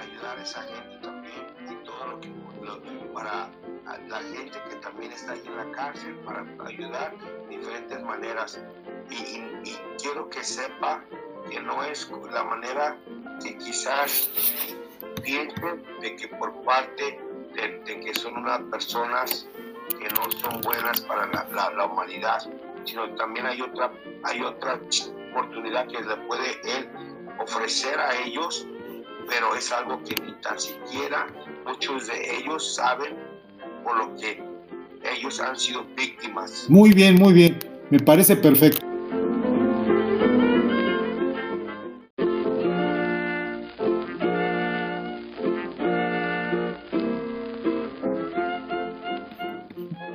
ayudar 0.00 0.38
a 0.38 0.42
esa 0.42 0.62
gente 0.62 0.96
para 3.16 3.48
la 4.08 4.18
gente 4.18 4.58
que 4.68 4.76
también 4.76 5.12
está 5.12 5.32
ahí 5.32 5.42
en 5.46 5.56
la 5.56 5.70
cárcel, 5.72 6.16
para 6.24 6.44
ayudar 6.66 7.14
de 7.48 7.56
diferentes 7.56 8.02
maneras. 8.02 8.60
Y, 9.10 9.76
quiero 10.00 10.28
que 10.28 10.42
sepa 10.44 11.02
que 11.50 11.60
no 11.60 11.82
es 11.84 12.08
la 12.32 12.44
manera 12.44 12.96
que 13.42 13.56
quizás 13.58 14.30
piensen 15.22 15.82
de 16.00 16.16
que 16.16 16.28
por 16.28 16.52
parte 16.64 17.18
de, 17.54 18.00
que 18.00 18.14
son 18.14 18.36
unas 18.36 18.60
personas 18.70 19.48
que 19.88 20.08
no 20.08 20.30
son 20.30 20.60
buenas 20.60 21.00
para 21.00 21.26
la, 21.72 21.86
humanidad, 21.86 22.38
sino 22.84 23.08
también 23.14 23.46
hay 23.46 23.60
otra, 23.62 23.90
hay 24.24 24.42
otra 24.42 24.80
oportunidad 25.30 25.86
que 25.88 26.02
le 26.02 26.16
puede 26.28 26.52
él 26.64 26.88
ofrecer 27.38 27.98
a 27.98 28.16
ellos, 28.22 28.66
pero 29.28 29.54
es 29.54 29.72
algo 29.72 30.02
que 30.04 30.14
ni 30.22 30.32
tan 30.40 30.58
siquiera 30.58 31.26
muchos 31.64 32.06
de 32.06 32.36
ellos 32.36 32.74
saben 32.74 33.16
por 33.82 33.96
lo 33.96 34.14
que 34.16 34.42
ellos 35.02 35.40
han 35.40 35.56
sido 35.58 35.84
víctimas. 35.96 36.66
Muy 36.68 36.92
bien, 36.92 37.16
muy 37.16 37.32
bien, 37.32 37.58
me 37.90 37.98
parece 37.98 38.36
perfecto. 38.36 38.85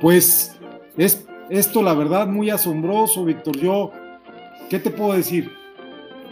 Pues 0.02 0.58
es 0.96 1.24
esto 1.48 1.80
la 1.80 1.94
verdad 1.94 2.26
muy 2.26 2.50
asombroso, 2.50 3.24
Víctor. 3.24 3.56
Yo, 3.56 3.92
¿qué 4.68 4.80
te 4.80 4.90
puedo 4.90 5.12
decir? 5.12 5.52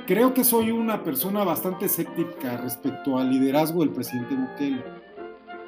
Creo 0.09 0.35
que 0.35 0.43
soy 0.43 0.73
una 0.73 1.05
persona 1.05 1.45
bastante 1.45 1.87
escéptica 1.87 2.57
respecto 2.57 3.17
al 3.17 3.31
liderazgo 3.31 3.81
del 3.81 3.91
presidente 3.91 4.35
Bukele. 4.35 4.83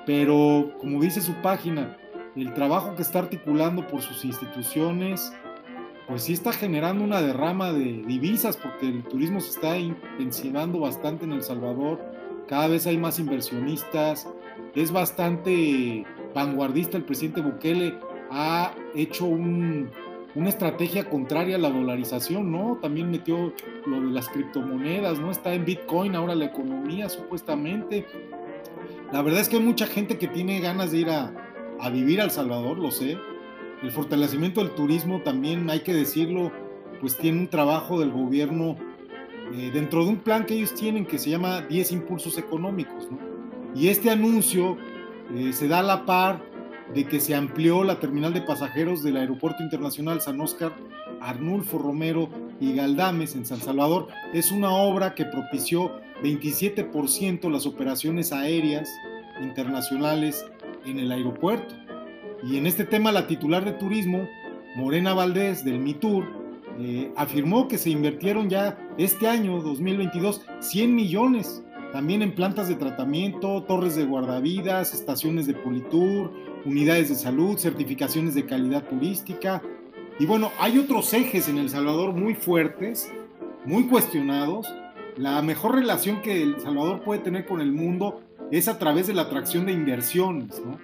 Pero, 0.04 0.72
como 0.80 1.00
dice 1.00 1.20
su 1.20 1.32
página, 1.42 1.96
el 2.34 2.52
trabajo 2.54 2.96
que 2.96 3.02
está 3.02 3.20
articulando 3.20 3.86
por 3.86 4.02
sus 4.02 4.24
instituciones, 4.24 5.32
pues 6.08 6.24
sí 6.24 6.32
está 6.32 6.52
generando 6.52 7.04
una 7.04 7.22
derrama 7.22 7.72
de 7.72 8.02
divisas 8.04 8.56
porque 8.56 8.88
el 8.88 9.04
turismo 9.04 9.38
se 9.40 9.50
está 9.50 9.78
intensivando 9.78 10.80
bastante 10.80 11.24
en 11.24 11.34
El 11.34 11.42
Salvador, 11.44 12.00
cada 12.48 12.66
vez 12.66 12.84
hay 12.88 12.98
más 12.98 13.20
inversionistas, 13.20 14.26
es 14.74 14.90
bastante 14.90 16.04
vanguardista 16.34 16.96
el 16.96 17.04
presidente 17.04 17.40
Bukele, 17.40 17.94
ha 18.30 18.74
hecho 18.94 19.26
una 19.26 20.48
estrategia 20.48 21.08
contraria 21.08 21.56
a 21.56 21.58
la 21.58 21.70
dolarización, 21.70 22.50
¿no? 22.50 22.78
También 22.80 23.10
metió 23.10 23.52
lo 23.86 24.00
de 24.00 24.10
las 24.10 24.28
criptomonedas, 24.28 25.18
¿no? 25.18 25.30
Está 25.30 25.52
en 25.54 25.64
Bitcoin 25.64 26.14
ahora 26.14 26.34
la 26.34 26.46
economía, 26.46 27.08
supuestamente. 27.08 28.06
La 29.12 29.20
verdad 29.22 29.40
es 29.40 29.48
que 29.48 29.56
hay 29.56 29.62
mucha 29.62 29.86
gente 29.86 30.16
que 30.16 30.28
tiene 30.28 30.60
ganas 30.60 30.92
de 30.92 30.98
ir 30.98 31.10
a, 31.10 31.32
a 31.78 31.90
vivir 31.90 32.20
al 32.20 32.30
Salvador, 32.30 32.78
lo 32.78 32.90
sé. 32.90 33.18
El 33.82 33.90
fortalecimiento 33.90 34.62
del 34.62 34.70
turismo 34.70 35.20
también, 35.22 35.68
hay 35.68 35.80
que 35.80 35.92
decirlo, 35.92 36.52
pues 37.00 37.16
tiene 37.16 37.40
un 37.40 37.48
trabajo 37.48 38.00
del 38.00 38.12
gobierno 38.12 38.76
eh, 39.54 39.70
dentro 39.72 40.04
de 40.04 40.10
un 40.10 40.16
plan 40.18 40.46
que 40.46 40.54
ellos 40.54 40.72
tienen 40.74 41.04
que 41.04 41.18
se 41.18 41.28
llama 41.28 41.60
10 41.62 41.92
impulsos 41.92 42.38
económicos. 42.38 43.10
¿no? 43.10 43.18
Y 43.74 43.88
este 43.88 44.08
anuncio 44.10 44.78
eh, 45.34 45.52
se 45.52 45.68
da 45.68 45.82
la 45.82 46.04
par 46.04 46.42
de 46.94 47.04
que 47.04 47.20
se 47.20 47.34
amplió 47.34 47.84
la 47.84 48.00
terminal 48.00 48.34
de 48.34 48.42
pasajeros 48.42 49.02
del 49.02 49.16
Aeropuerto 49.16 49.62
Internacional 49.62 50.20
San 50.20 50.40
Oscar 50.40 50.72
Arnulfo 51.20 51.78
Romero 51.78 52.28
y 52.60 52.74
Galdames 52.74 53.34
en 53.34 53.46
San 53.46 53.58
Salvador. 53.58 54.08
Es 54.32 54.52
una 54.52 54.70
obra 54.70 55.14
que 55.14 55.24
propició 55.24 55.92
27% 56.22 57.50
las 57.50 57.66
operaciones 57.66 58.32
aéreas 58.32 58.90
internacionales 59.40 60.44
en 60.84 60.98
el 60.98 61.12
aeropuerto. 61.12 61.74
Y 62.42 62.56
en 62.56 62.66
este 62.66 62.84
tema 62.84 63.12
la 63.12 63.26
titular 63.26 63.64
de 63.64 63.72
turismo, 63.72 64.28
Morena 64.76 65.14
Valdés 65.14 65.64
del 65.64 65.78
MITUR, 65.78 66.24
eh, 66.78 67.12
afirmó 67.16 67.68
que 67.68 67.78
se 67.78 67.90
invirtieron 67.90 68.48
ya 68.48 68.78
este 68.98 69.28
año 69.28 69.60
2022 69.60 70.42
100 70.60 70.94
millones 70.94 71.62
también 71.92 72.22
en 72.22 72.34
plantas 72.34 72.68
de 72.68 72.74
tratamiento, 72.74 73.62
torres 73.64 73.96
de 73.96 74.04
guardavidas, 74.04 74.94
estaciones 74.94 75.46
de 75.46 75.54
Politur, 75.54 76.32
unidades 76.64 77.10
de 77.10 77.14
salud, 77.14 77.58
certificaciones 77.58 78.34
de 78.34 78.46
calidad 78.46 78.84
turística. 78.88 79.62
Y 80.18 80.24
bueno, 80.24 80.50
hay 80.58 80.78
otros 80.78 81.12
ejes 81.12 81.48
en 81.48 81.58
El 81.58 81.68
Salvador 81.68 82.14
muy 82.14 82.34
fuertes, 82.34 83.12
muy 83.66 83.86
cuestionados. 83.88 84.74
La 85.16 85.42
mejor 85.42 85.74
relación 85.74 86.22
que 86.22 86.42
El 86.42 86.58
Salvador 86.60 87.02
puede 87.02 87.20
tener 87.20 87.44
con 87.44 87.60
el 87.60 87.72
mundo 87.72 88.22
es 88.50 88.68
a 88.68 88.78
través 88.78 89.06
de 89.06 89.14
la 89.14 89.22
atracción 89.22 89.66
de 89.66 89.72
inversiones, 89.72 90.62
¿no? 90.64 90.78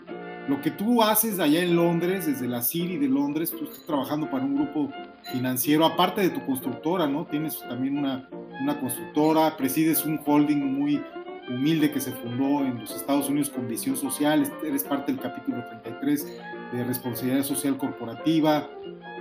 Lo 0.48 0.62
que 0.62 0.70
tú 0.70 1.02
haces 1.02 1.40
allá 1.40 1.62
en 1.62 1.76
Londres, 1.76 2.26
desde 2.26 2.48
la 2.48 2.62
City 2.62 2.96
de 2.96 3.06
Londres, 3.06 3.50
tú 3.50 3.64
estás 3.64 3.84
trabajando 3.84 4.30
para 4.30 4.46
un 4.46 4.54
grupo 4.56 4.90
financiero, 5.30 5.84
aparte 5.84 6.22
de 6.22 6.30
tu 6.30 6.44
constructora, 6.46 7.06
¿no? 7.06 7.26
Tienes 7.26 7.60
también 7.68 7.98
una, 7.98 8.30
una 8.60 8.78
constructora, 8.78 9.56
presides 9.56 10.04
un 10.04 10.20
holding 10.24 10.58
muy 10.58 11.02
humilde 11.48 11.90
que 11.90 12.00
se 12.00 12.12
fundó 12.12 12.64
en 12.64 12.80
los 12.80 12.94
Estados 12.94 13.28
Unidos 13.28 13.50
con 13.50 13.66
visión 13.68 13.96
social, 13.96 14.50
eres 14.64 14.84
parte 14.84 15.12
del 15.12 15.20
capítulo 15.20 15.64
33 15.82 16.40
de 16.72 16.84
responsabilidad 16.84 17.42
social 17.42 17.76
corporativa, 17.78 18.68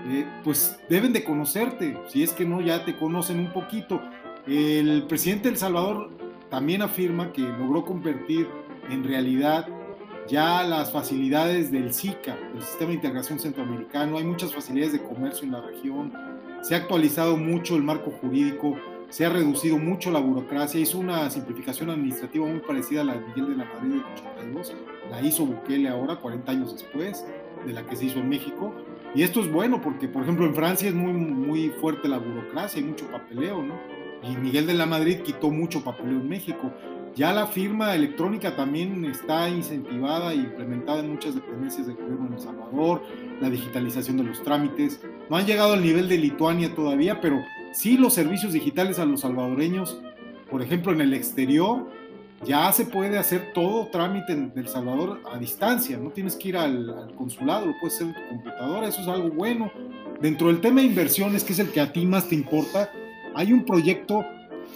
eh, 0.09 0.25
pues 0.43 0.77
deben 0.89 1.13
de 1.13 1.23
conocerte, 1.23 1.97
si 2.07 2.23
es 2.23 2.33
que 2.33 2.45
no 2.45 2.61
ya 2.61 2.85
te 2.85 2.97
conocen 2.97 3.39
un 3.39 3.53
poquito. 3.53 4.01
El 4.45 5.03
presidente 5.07 5.43
de 5.43 5.49
El 5.51 5.57
Salvador 5.57 6.09
también 6.49 6.81
afirma 6.81 7.31
que 7.31 7.41
logró 7.41 7.85
convertir 7.85 8.47
en 8.89 9.03
realidad 9.03 9.67
ya 10.27 10.63
las 10.63 10.91
facilidades 10.91 11.71
del 11.71 11.93
SICA, 11.93 12.37
el 12.53 12.61
Sistema 12.61 12.89
de 12.89 12.95
Integración 12.95 13.39
Centroamericano, 13.39 14.17
hay 14.17 14.25
muchas 14.25 14.53
facilidades 14.53 14.93
de 14.93 15.03
comercio 15.03 15.45
en 15.45 15.53
la 15.53 15.61
región, 15.61 16.13
se 16.61 16.75
ha 16.75 16.79
actualizado 16.79 17.37
mucho 17.37 17.75
el 17.75 17.83
marco 17.83 18.11
jurídico, 18.11 18.75
se 19.09 19.25
ha 19.25 19.29
reducido 19.29 19.77
mucho 19.77 20.11
la 20.11 20.19
burocracia, 20.19 20.79
hizo 20.79 20.99
una 20.99 21.29
simplificación 21.29 21.89
administrativa 21.89 22.45
muy 22.45 22.59
parecida 22.59 23.01
a 23.01 23.03
la 23.05 23.13
de 23.13 23.21
Miguel 23.27 23.49
de 23.51 23.55
la 23.57 23.65
Madrid 23.65 23.89
del 23.91 24.03
82, 24.03 24.75
la 25.09 25.21
hizo 25.21 25.45
Bukele 25.45 25.89
ahora, 25.89 26.17
40 26.17 26.51
años 26.51 26.73
después 26.73 27.25
de 27.65 27.73
la 27.73 27.85
que 27.85 27.95
se 27.95 28.05
hizo 28.05 28.19
en 28.19 28.29
México, 28.29 28.73
y 29.15 29.23
esto 29.23 29.39
es 29.39 29.51
bueno 29.51 29.81
porque, 29.81 30.07
por 30.07 30.23
ejemplo, 30.23 30.45
en 30.45 30.53
Francia 30.53 30.89
es 30.89 30.95
muy, 30.95 31.13
muy 31.13 31.69
fuerte 31.69 32.07
la 32.07 32.17
burocracia, 32.17 32.81
hay 32.81 32.87
mucho 32.87 33.09
papeleo, 33.09 33.63
¿no? 33.63 33.75
Y 34.23 34.35
Miguel 34.35 34.67
de 34.67 34.73
la 34.73 34.85
Madrid 34.85 35.21
quitó 35.21 35.49
mucho 35.49 35.83
papeleo 35.83 36.19
en 36.19 36.27
México. 36.27 36.71
Ya 37.15 37.33
la 37.33 37.47
firma 37.47 37.95
electrónica 37.95 38.55
también 38.55 39.05
está 39.05 39.49
incentivada 39.49 40.33
e 40.33 40.35
implementada 40.35 40.99
en 40.99 41.11
muchas 41.11 41.33
dependencias 41.33 41.87
del 41.87 41.95
gobierno 41.95 42.27
en 42.27 42.33
El 42.33 42.39
Salvador, 42.39 43.01
la 43.41 43.49
digitalización 43.49 44.17
de 44.17 44.23
los 44.23 44.43
trámites. 44.43 45.01
No 45.29 45.37
han 45.37 45.45
llegado 45.45 45.73
al 45.73 45.81
nivel 45.81 46.07
de 46.09 46.17
Lituania 46.17 46.75
todavía, 46.75 47.19
pero 47.21 47.41
sí 47.77 47.95
los 47.95 48.13
servicios 48.13 48.53
digitales 48.53 48.97
a 48.97 49.05
los 49.05 49.21
salvadoreños, 49.21 50.01
por 50.49 50.63
ejemplo 50.63 50.91
en 50.91 51.01
el 51.01 51.13
exterior, 51.13 51.87
ya 52.43 52.71
se 52.71 52.85
puede 52.85 53.19
hacer 53.19 53.53
todo 53.53 53.87
trámite 53.87 54.33
en 54.33 54.51
El 54.55 54.67
Salvador 54.67 55.21
a 55.31 55.37
distancia, 55.37 55.97
no 55.97 56.09
tienes 56.09 56.35
que 56.35 56.49
ir 56.49 56.57
al, 56.57 57.13
consulado, 57.15 57.67
lo 57.67 57.73
puedes 57.79 57.95
hacer 57.95 58.07
en 58.07 58.13
tu 58.15 58.29
computadora, 58.29 58.87
eso 58.87 59.01
es 59.01 59.07
algo 59.07 59.29
bueno. 59.29 59.71
Dentro 60.19 60.47
del 60.47 60.59
tema 60.59 60.81
de 60.81 60.87
inversiones, 60.87 61.43
que 61.43 61.53
es 61.53 61.59
el 61.59 61.69
que 61.69 61.79
a 61.79 61.93
ti 61.93 62.05
más 62.07 62.27
te 62.27 62.33
importa, 62.33 62.91
hay 63.35 63.53
un 63.53 63.63
proyecto 63.63 64.25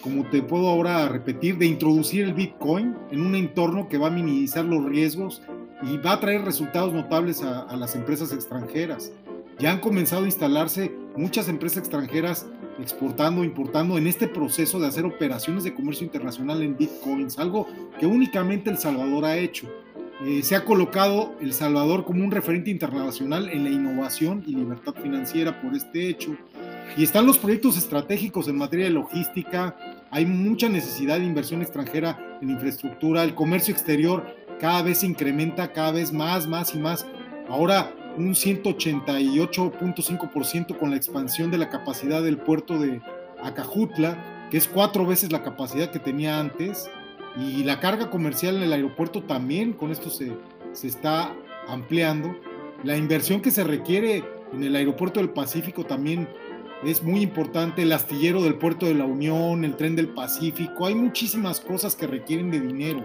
como 0.03 0.23
te 0.29 0.43
puedo 0.43 0.67
ahora 0.69 1.07
repetir, 1.09 1.57
de 1.57 1.65
introducir 1.65 2.25
el 2.25 2.33
Bitcoin 2.33 2.95
en 3.11 3.21
un 3.21 3.35
entorno 3.35 3.89
que 3.89 3.97
va 3.97 4.07
a 4.07 4.11
minimizar 4.11 4.63
los 4.63 4.85
riesgos 4.85 5.41
y 5.83 5.97
va 5.97 6.13
a 6.13 6.19
traer 6.19 6.43
resultados 6.43 6.93
notables 6.93 7.41
a, 7.41 7.75
las 7.75 7.95
empresas 7.95 8.31
extranjeras. 8.31 9.11
Ya 9.59 9.71
han 9.71 9.79
comenzado 9.79 10.23
a 10.23 10.25
instalarse 10.25 10.95
muchas 11.15 11.49
empresas 11.49 11.79
extranjeras 11.79 12.47
exportando, 12.81 13.43
importando 13.43 13.97
en 13.97 14.07
este 14.07 14.27
proceso 14.27 14.79
de 14.79 14.87
hacer 14.87 15.05
operaciones 15.05 15.63
de 15.63 15.73
comercio 15.73 16.05
internacional 16.05 16.61
en 16.61 16.77
bitcoins, 16.77 17.39
algo 17.39 17.67
que 17.99 18.05
únicamente 18.05 18.69
El 18.69 18.77
Salvador 18.77 19.25
ha 19.25 19.37
hecho. 19.37 19.67
Eh, 20.25 20.43
se 20.43 20.55
ha 20.55 20.65
colocado 20.65 21.33
El 21.41 21.53
Salvador 21.53 22.05
como 22.05 22.23
un 22.23 22.31
referente 22.31 22.69
internacional 22.69 23.49
en 23.49 23.63
la 23.63 23.71
innovación 23.71 24.43
y 24.45 24.55
libertad 24.55 24.93
financiera 25.01 25.61
por 25.61 25.73
este 25.75 26.07
hecho. 26.07 26.35
Y 26.97 27.03
están 27.03 27.25
los 27.25 27.39
proyectos 27.39 27.77
estratégicos 27.77 28.47
en 28.47 28.57
materia 28.57 28.85
de 28.85 28.91
logística, 28.91 29.75
hay 30.11 30.25
mucha 30.25 30.67
necesidad 30.67 31.19
de 31.19 31.25
inversión 31.25 31.61
extranjera 31.61 32.37
en 32.41 32.49
infraestructura, 32.49 33.23
el 33.23 33.33
comercio 33.33 33.73
exterior 33.73 34.25
cada 34.59 34.83
vez 34.83 34.99
se 34.99 35.07
incrementa, 35.07 35.71
cada 35.71 35.91
vez 35.91 36.13
más, 36.13 36.47
más 36.47 36.75
y 36.75 36.77
más. 36.77 37.07
Ahora 37.49 37.91
un 38.17 38.33
188.5% 38.33 40.77
con 40.77 40.91
la 40.91 40.97
expansión 40.97 41.49
de 41.51 41.57
la 41.57 41.69
capacidad 41.69 42.21
del 42.21 42.37
puerto 42.37 42.77
de 42.79 43.01
Acajutla, 43.41 44.49
que 44.49 44.57
es 44.57 44.67
cuatro 44.67 45.05
veces 45.05 45.31
la 45.31 45.43
capacidad 45.43 45.91
que 45.91 45.99
tenía 45.99 46.37
antes, 46.39 46.89
y 47.37 47.63
la 47.63 47.79
carga 47.79 48.09
comercial 48.09 48.57
en 48.57 48.63
el 48.63 48.73
aeropuerto 48.73 49.23
también 49.23 49.71
con 49.73 49.91
esto 49.91 50.09
se, 50.09 50.33
se 50.73 50.87
está 50.87 51.33
ampliando. 51.67 52.35
La 52.83 52.97
inversión 52.97 53.41
que 53.41 53.51
se 53.51 53.63
requiere 53.63 54.23
en 54.53 54.63
el 54.63 54.75
aeropuerto 54.75 55.19
del 55.19 55.29
Pacífico 55.29 55.85
también 55.85 56.27
es 56.83 57.03
muy 57.03 57.21
importante, 57.21 57.83
el 57.83 57.91
astillero 57.91 58.41
del 58.41 58.55
puerto 58.55 58.87
de 58.87 58.95
la 58.95 59.05
Unión, 59.05 59.63
el 59.63 59.75
tren 59.75 59.95
del 59.95 60.09
Pacífico, 60.09 60.87
hay 60.87 60.95
muchísimas 60.95 61.59
cosas 61.59 61.95
que 61.95 62.07
requieren 62.07 62.49
de 62.49 62.59
dinero, 62.59 63.03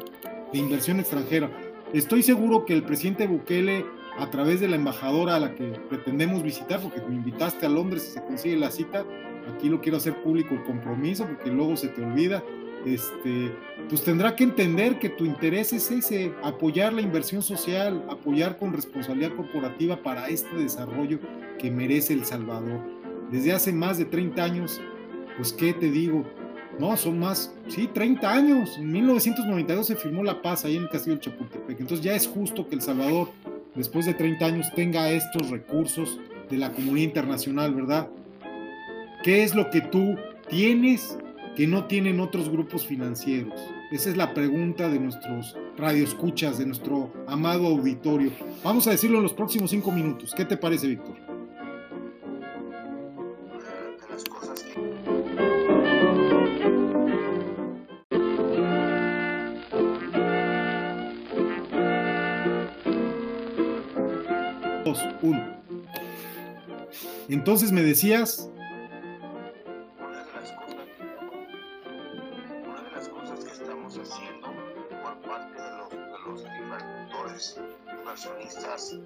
de 0.52 0.58
inversión 0.58 0.98
extranjera. 0.98 1.50
Estoy 1.92 2.22
seguro 2.22 2.64
que 2.64 2.72
el 2.72 2.82
presidente 2.82 3.26
Bukele, 3.26 3.84
a 4.18 4.30
través 4.30 4.60
de 4.60 4.68
la 4.68 4.76
embajadora 4.76 5.36
a 5.36 5.40
la 5.40 5.54
que 5.54 5.64
pretendemos 5.88 6.42
visitar, 6.42 6.80
porque 6.80 7.00
me 7.00 7.14
invitaste 7.14 7.66
a 7.66 7.68
Londres 7.68 8.08
y 8.08 8.14
se 8.14 8.22
consigue 8.22 8.56
la 8.56 8.70
cita, 8.70 9.04
aquí 9.54 9.68
lo 9.68 9.80
quiero 9.80 9.98
hacer 9.98 10.22
público 10.22 10.54
el 10.54 10.64
compromiso, 10.64 11.26
porque 11.26 11.50
luego 11.50 11.76
se 11.76 11.88
te 11.88 12.02
olvida, 12.02 12.42
este, 12.84 13.52
pues 13.88 14.02
tendrá 14.04 14.36
que 14.36 14.44
entender 14.44 14.98
que 14.98 15.08
tu 15.08 15.24
interés 15.24 15.72
es 15.72 15.90
ese, 15.90 16.32
apoyar 16.42 16.92
la 16.92 17.02
inversión 17.02 17.42
social, 17.42 18.04
apoyar 18.08 18.58
con 18.58 18.72
responsabilidad 18.72 19.34
corporativa 19.34 20.02
para 20.02 20.28
este 20.28 20.54
desarrollo 20.56 21.18
que 21.58 21.70
merece 21.70 22.14
El 22.14 22.24
Salvador. 22.24 22.80
Desde 23.30 23.52
hace 23.52 23.72
más 23.72 23.98
de 23.98 24.04
30 24.04 24.42
años, 24.42 24.80
pues 25.36 25.52
qué 25.52 25.72
te 25.72 25.90
digo, 25.90 26.24
no, 26.78 26.96
son 26.96 27.18
más, 27.18 27.54
sí, 27.68 27.88
30 27.92 28.30
años. 28.30 28.76
En 28.78 28.92
1992 28.92 29.86
se 29.86 29.96
firmó 29.96 30.22
la 30.22 30.42
paz 30.42 30.64
ahí 30.64 30.76
en 30.76 30.82
el 30.82 30.88
Castillo 30.88 31.16
de 31.16 31.22
Chapultepec. 31.22 31.80
Entonces 31.80 32.04
ya 32.04 32.14
es 32.14 32.26
justo 32.26 32.68
que 32.68 32.74
El 32.74 32.82
Salvador, 32.82 33.30
después 33.76 34.06
de 34.06 34.14
30 34.14 34.44
años, 34.44 34.72
tenga 34.74 35.10
estos 35.10 35.50
recursos 35.50 36.18
de 36.50 36.56
la 36.56 36.72
comunidad 36.72 37.06
internacional, 37.06 37.74
¿verdad? 37.74 38.08
¿Qué 39.22 39.42
es 39.42 39.54
lo 39.54 39.70
que 39.70 39.80
tú 39.80 40.16
tienes 40.48 41.18
que 41.56 41.66
no 41.66 41.84
tienen 41.84 42.20
otros 42.20 42.48
grupos 42.48 42.86
financieros? 42.86 43.60
Esa 43.90 44.10
es 44.10 44.16
la 44.16 44.34
pregunta 44.34 44.88
de 44.88 44.98
nuestros 44.98 45.56
radioescuchas, 45.76 46.58
de 46.58 46.66
nuestro 46.66 47.12
amado 47.26 47.66
auditorio. 47.66 48.30
Vamos 48.64 48.86
a 48.86 48.90
decirlo 48.90 49.18
en 49.18 49.22
los 49.22 49.32
próximos 49.32 49.70
cinco 49.70 49.92
minutos. 49.92 50.32
¿Qué 50.36 50.44
te 50.44 50.56
parece, 50.56 50.88
Víctor? 50.88 51.35
Entonces 67.28 67.72
me 67.72 67.82
decías... 67.82 68.48
Una 69.98 70.22
de 72.82 72.90
las 72.92 73.08
cosas, 73.08 73.44
que 73.44 73.50
estamos 73.50 73.98
haciendo 73.98 74.48
por 75.02 75.20
parte 75.22 75.60
de 75.60 75.70
los, 75.76 75.92
inversionistas 77.90 78.96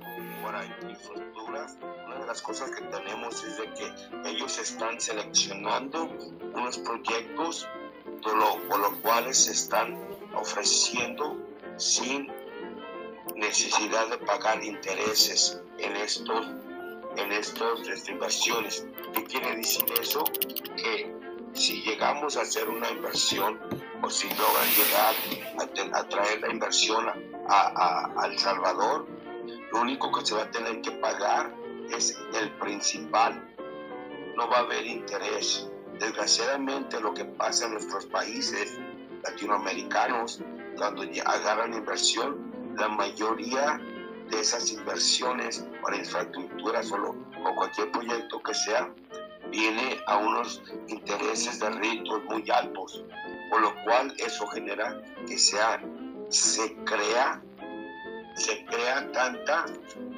para 0.43 0.67
infraestructuras, 0.67 1.79
una 2.07 2.19
de 2.19 2.27
las 2.27 2.43
cosas 2.43 2.71
que 2.71 2.83
tenemos 2.83 3.43
es 3.43 3.57
de 3.57 3.73
que 3.73 4.31
ellos 4.31 4.59
están 4.59 5.01
seleccionando 5.01 6.11
unos 6.55 6.77
proyectos 6.79 7.67
por 8.69 8.81
los 8.81 8.93
cuales 9.03 9.39
se 9.39 9.53
están 9.53 9.99
ofreciendo 10.35 11.39
sin 11.79 12.31
necesidad 13.35 14.11
de 14.11 14.19
pagar 14.19 14.63
intereses 14.63 15.63
en 15.79 15.97
estos 15.97 16.47
en 17.21 17.33
estas 17.33 18.09
inversiones. 18.09 18.87
¿Qué 19.15 19.25
quiere 19.25 19.57
decir 19.57 19.85
eso? 20.01 20.25
Que 20.77 21.15
si 21.53 21.83
llegamos 21.83 22.37
a 22.37 22.43
hacer 22.43 22.69
una 22.69 22.91
inversión 22.91 23.59
o 24.03 24.11
si 24.11 24.29
logran 24.29 24.69
llegar 24.77 25.15
a, 25.95 26.09
traer 26.09 26.41
la 26.41 26.51
inversión 26.51 27.07
a, 27.49 28.13
a, 28.17 28.27
El 28.27 28.39
Salvador, 28.39 29.07
lo 29.73 29.81
único 29.81 30.11
que 30.13 30.25
se 30.25 30.35
va 30.35 30.43
a 30.43 30.51
tener 30.51 30.81
que 30.81 30.93
pagar 30.93 31.55
es 31.91 32.17
el 32.41 32.51
principal. 32.59 33.55
No 34.37 34.49
va 34.49 34.59
a 34.59 34.61
haber 34.61 34.87
interés. 34.87 35.69
Desgraciadamente 35.99 37.01
lo 37.01 37.13
que 37.13 37.25
pasa 37.25 37.67
en 37.67 37.73
nuestros 37.73 38.07
países 38.07 38.79
latinoamericanos, 39.23 40.41
cuando 40.77 41.03
agarran 41.27 41.75
inversión, 41.75 42.75
la 42.79 42.89
mayoría 42.89 43.79
de 44.31 44.41
esas 44.41 44.71
inversiones 44.73 45.67
para 45.83 45.97
infraestructura 45.97 46.83
solo 46.83 47.17
o 47.45 47.55
cualquier 47.55 47.91
proyecto 47.91 48.41
que 48.43 48.55
sea, 48.55 48.93
viene 49.51 50.01
a 50.07 50.17
unos 50.19 50.63
intereses 50.89 51.59
de 51.59 51.71
ritos 51.71 52.25
muy 52.25 52.45
altos, 52.51 53.05
por 53.51 53.61
lo 53.61 53.75
cual 53.85 54.15
eso 54.19 54.47
genera 54.49 55.01
que 55.27 55.39
sea, 55.39 55.81
se 56.29 56.75
crea, 56.85 57.43
se 58.35 58.65
crea 58.67 59.11
tanta 59.13 59.67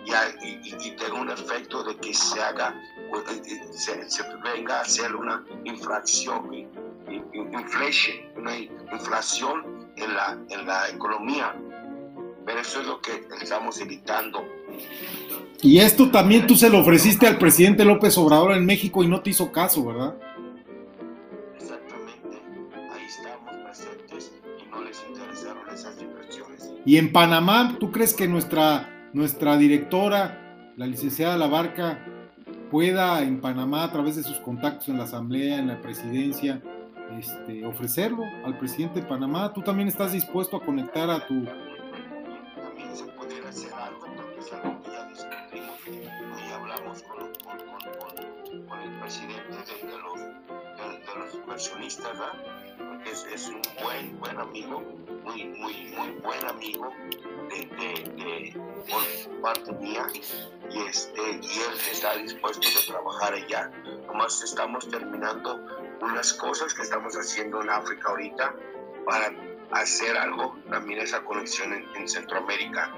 y, 0.04 0.60
y, 0.64 0.90
tenga 0.96 1.14
un 1.14 1.30
efecto 1.30 1.82
de 1.84 1.96
que 1.96 2.12
se 2.12 2.42
haga, 2.42 2.74
pues, 3.10 3.24
se, 3.72 4.10
se 4.10 4.22
venga 4.42 4.78
a 4.78 4.80
hacer 4.82 5.14
una 5.14 5.44
infracción, 5.64 6.52
inflation, 7.32 8.16
una 8.36 8.56
inflación 8.56 9.90
en 9.96 10.14
la, 10.14 10.38
en 10.50 10.66
la 10.66 10.88
economía 10.88 11.54
pero 12.44 12.60
eso 12.60 12.80
es 12.80 12.86
lo 12.86 13.00
que 13.00 13.26
estamos 13.40 13.80
evitando. 13.80 14.44
Y 15.60 15.78
esto 15.78 16.10
también 16.10 16.46
tú 16.46 16.56
se 16.56 16.68
lo 16.68 16.80
ofreciste 16.80 17.26
al 17.26 17.38
presidente 17.38 17.84
López 17.84 18.18
Obrador 18.18 18.52
en 18.52 18.66
México 18.66 19.04
y 19.04 19.08
no 19.08 19.20
te 19.20 19.30
hizo 19.30 19.52
caso, 19.52 19.84
¿verdad? 19.84 20.16
Exactamente. 21.56 22.42
Ahí 22.92 23.04
estamos 23.06 23.54
presentes 23.64 24.32
y 24.58 24.70
no 24.70 24.82
les 24.82 25.04
interesaron 25.08 25.62
esas 25.72 26.00
inversiones. 26.02 26.72
Y 26.84 26.96
en 26.96 27.12
Panamá, 27.12 27.76
¿tú 27.78 27.92
crees 27.92 28.12
que 28.12 28.26
nuestra, 28.26 29.08
nuestra 29.12 29.56
directora, 29.56 30.72
la 30.76 30.86
licenciada 30.86 31.36
Labarca, 31.36 32.04
pueda 32.72 33.22
en 33.22 33.40
Panamá, 33.40 33.84
a 33.84 33.92
través 33.92 34.16
de 34.16 34.24
sus 34.24 34.38
contactos 34.38 34.88
en 34.88 34.98
la 34.98 35.04
Asamblea, 35.04 35.58
en 35.58 35.68
la 35.68 35.80
presidencia, 35.80 36.60
este, 37.20 37.64
ofrecerlo 37.66 38.24
al 38.44 38.58
presidente 38.58 39.00
de 39.00 39.06
Panamá? 39.06 39.52
¿Tú 39.52 39.60
también 39.60 39.86
estás 39.86 40.12
dispuesto 40.12 40.56
a 40.56 40.64
conectar 40.64 41.08
a 41.08 41.24
tu 41.24 41.44
inversionistas, 51.52 52.16
Porque 52.78 53.10
es, 53.10 53.48
un 53.48 53.62
buen, 53.82 54.18
buen 54.18 54.38
amigo, 54.38 54.80
muy, 55.24 55.44
muy, 55.44 55.94
muy 55.96 56.10
buen 56.22 56.46
amigo 56.46 56.90
de, 57.50 57.66
de, 58.16 58.60
por 58.88 59.40
parte 59.42 59.72
mía. 59.72 60.06
Y, 60.70 60.78
este, 60.88 61.20
y 61.20 61.60
él 61.60 61.78
está 61.90 62.16
dispuesto 62.16 62.66
a 62.66 62.92
trabajar 62.92 63.34
allá. 63.34 63.70
Nomás 64.06 64.42
estamos 64.42 64.88
terminando 64.88 65.60
unas 66.00 66.32
cosas 66.32 66.72
que 66.74 66.82
estamos 66.82 67.14
haciendo 67.14 67.60
en 67.62 67.70
África 67.70 68.08
ahorita 68.08 68.54
para 69.04 69.32
hacer 69.72 70.16
algo, 70.16 70.56
también 70.70 71.00
esa 71.00 71.22
conexión 71.24 71.72
en, 71.72 72.08
Centroamérica 72.08 72.92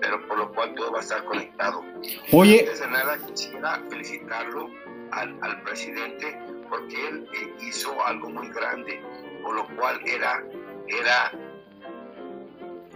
pero 0.00 0.26
por 0.26 0.38
lo 0.38 0.52
cual 0.52 0.74
todo 0.74 0.92
va 0.92 0.98
a 0.98 1.02
estar 1.02 1.24
conectado. 1.24 1.84
Oye. 2.32 2.60
Antes 2.60 2.80
de 2.80 2.88
nada, 2.88 3.18
quisiera 3.26 3.82
felicitarlo 3.88 4.70
al, 5.12 5.36
al 5.42 5.62
presidente 5.62 6.38
porque 6.68 7.08
él 7.08 7.26
eh, 7.34 7.66
hizo 7.68 7.94
algo 8.06 8.30
muy 8.30 8.48
grande, 8.48 9.00
por 9.42 9.54
lo 9.54 9.66
cual 9.76 10.00
era, 10.04 10.44
era 10.86 11.32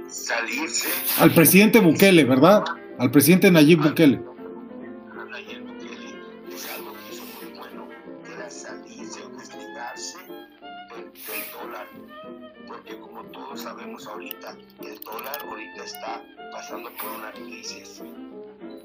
salirse. 0.08 0.88
Al 1.18 1.32
presidente 1.32 1.80
Bukele, 1.80 2.24
¿verdad? 2.24 2.64
Al 2.98 3.10
presidente 3.10 3.50
Nayib 3.50 3.82
Bukele. 3.82 4.20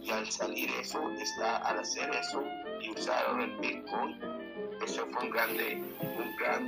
Y 0.03 0.09
al 0.09 0.29
salir 0.31 0.69
eso, 0.81 0.99
al 1.63 1.79
hacer 1.79 2.09
eso 2.11 2.43
y 2.81 2.91
usaron 2.91 3.41
el 3.41 3.57
Bitcoin 3.57 4.15
eso 4.85 5.05
fue 5.11 5.25
un, 5.25 5.31
gran 5.31 6.67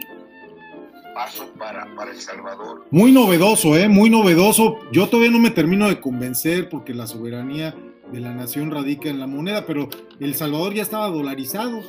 paso 1.14 1.48
para 1.58 1.88
El 2.12 2.20
Salvador. 2.20 2.86
Muy 2.92 3.12
novedoso, 3.12 3.78
¿eh? 3.78 3.88
Muy 3.88 4.10
novedoso. 4.10 4.80
Yo 4.92 5.08
todavía 5.08 5.32
no 5.32 5.40
me 5.40 5.52
termino 5.52 5.88
de 5.88 6.00
convencer 6.00 6.70
porque 6.70 6.94
la 6.94 7.08
soberanía 7.08 7.76
de 8.12 8.20
la 8.20 8.34
nación 8.34 8.72
radica 8.72 9.10
en 9.10 9.20
la 9.20 9.28
moneda, 9.28 9.66
pero 9.66 9.90
El 10.20 10.36
Salvador 10.36 10.74
ya 10.74 10.82
estaba 10.82 11.10
dolarizado, 11.10 11.82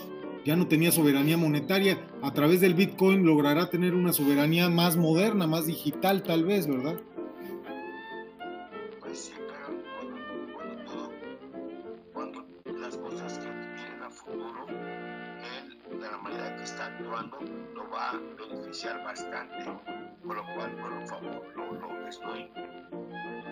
ya 0.45 0.57
no 0.57 0.69
tenía 0.69 0.93
soberanía 0.93 1.37
monetaria. 1.37 1.99
A 2.23 2.33
través 2.33 2.61
del 2.61 2.75
Bitcoin 2.75 3.25
logrará 3.25 3.71
tener 3.71 3.95
una 3.95 4.13
soberanía 4.13 4.69
más 4.69 4.97
moderna, 4.97 5.47
más 5.47 5.67
digital 5.67 6.23
tal 6.23 6.45
vez, 6.45 6.67
¿verdad? 6.67 7.01
Lo 17.03 17.91
va 17.91 18.11
a 18.11 18.17
beneficiar 18.39 19.03
bastante, 19.05 19.65
por 20.25 20.37
lo 20.37 20.45
cual, 20.55 20.77
por 20.77 21.09
favor, 21.09 21.53
lo, 21.57 21.73
lo 21.73 22.09
estoy 22.09 22.51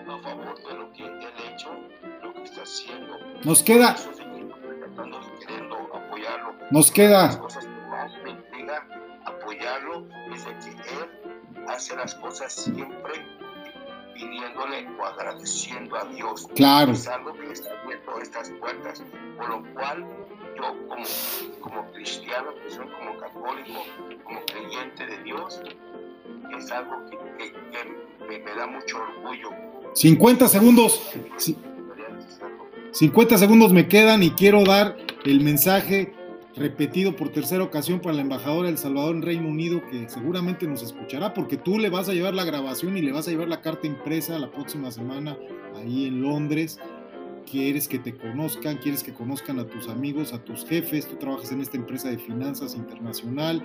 a 0.07 0.17
favor 0.21 0.55
de 0.63 0.73
lo 0.73 0.91
que 0.93 1.05
él 1.05 1.19
ha 1.21 1.51
hecho, 1.51 1.69
lo 2.23 2.33
que 2.33 2.43
está 2.43 2.63
haciendo. 2.63 3.17
Nos 3.43 3.63
queda. 3.63 3.95
Queriendo 5.39 5.75
apoyarlo. 5.93 6.53
Nos 6.71 6.91
queda. 6.91 7.23
Las 7.23 7.37
cosas 7.37 7.65
que 7.65 7.71
más 7.89 8.11
me 8.23 8.31
intriga 8.31 8.87
apoyarlo 9.25 10.05
es 10.33 10.45
de 10.45 10.57
que 10.59 10.69
él 10.69 11.67
hace 11.67 11.95
las 11.95 12.15
cosas 12.15 12.53
siempre 12.53 13.13
pidiéndole 14.13 14.87
o 14.99 15.05
agradeciendo 15.05 15.95
a 15.95 16.05
Dios. 16.05 16.47
Claro. 16.55 16.87
Que 16.87 16.91
está 16.93 17.15
abriendo 17.15 18.19
estas 18.21 18.49
puertas, 18.59 19.03
por 19.37 19.49
lo 19.49 19.73
cual 19.73 20.05
yo 20.59 20.87
como, 20.87 21.05
como 21.61 21.91
cristiano, 21.91 22.49
como 22.99 23.17
católico, 23.17 23.85
como 24.23 24.39
creyente 24.45 25.05
de 25.05 25.23
Dios, 25.23 25.61
es 26.57 26.71
algo 26.71 27.05
que, 27.09 27.17
me, 28.27 28.39
me, 28.39 28.55
da 28.55 28.67
mucho 28.67 28.97
orgullo. 28.97 29.49
50 29.93 30.47
segundos. 30.47 31.01
50 32.91 33.37
segundos 33.37 33.71
me 33.71 33.87
quedan 33.87 34.23
y 34.23 34.31
quiero 34.31 34.63
dar 34.63 34.97
el 35.25 35.41
mensaje 35.41 36.13
repetido 36.55 37.15
por 37.15 37.29
tercera 37.29 37.63
ocasión 37.63 37.99
para 37.99 38.15
la 38.15 38.21
embajadora 38.21 38.67
del 38.67 38.77
Salvador 38.77 39.15
en 39.15 39.21
Reino 39.21 39.47
Unido, 39.47 39.81
que 39.89 40.09
seguramente 40.09 40.67
nos 40.67 40.81
escuchará, 40.83 41.33
porque 41.33 41.55
tú 41.55 41.79
le 41.79 41.89
vas 41.89 42.09
a 42.09 42.13
llevar 42.13 42.33
la 42.33 42.43
grabación 42.43 42.97
y 42.97 43.01
le 43.01 43.11
vas 43.11 43.27
a 43.27 43.31
llevar 43.31 43.47
la 43.47 43.61
carta 43.61 43.87
impresa 43.87 44.37
la 44.37 44.51
próxima 44.51 44.91
semana 44.91 45.37
ahí 45.75 46.07
en 46.07 46.21
Londres. 46.21 46.79
Quieres 47.49 47.87
que 47.87 47.97
te 47.97 48.15
conozcan, 48.15 48.77
quieres 48.77 49.03
que 49.03 49.13
conozcan 49.13 49.59
a 49.59 49.65
tus 49.65 49.87
amigos, 49.87 50.33
a 50.33 50.43
tus 50.43 50.65
jefes, 50.65 51.07
tú 51.07 51.15
trabajas 51.15 51.51
en 51.51 51.61
esta 51.61 51.77
empresa 51.77 52.09
de 52.09 52.19
finanzas 52.19 52.75
internacional 52.75 53.63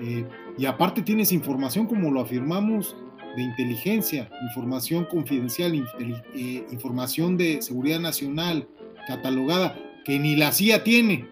eh, 0.00 0.24
y 0.56 0.66
aparte 0.66 1.02
tienes 1.02 1.32
información 1.32 1.86
como 1.86 2.10
lo 2.10 2.20
afirmamos 2.20 2.94
de 3.34 3.42
inteligencia, 3.42 4.30
información 4.42 5.06
confidencial, 5.06 5.74
eh, 5.74 6.66
información 6.70 7.36
de 7.36 7.60
seguridad 7.62 7.98
nacional 7.98 8.68
catalogada 9.08 9.76
que 10.04 10.18
ni 10.18 10.36
la 10.36 10.52
CIA 10.52 10.84
tiene. 10.84 11.26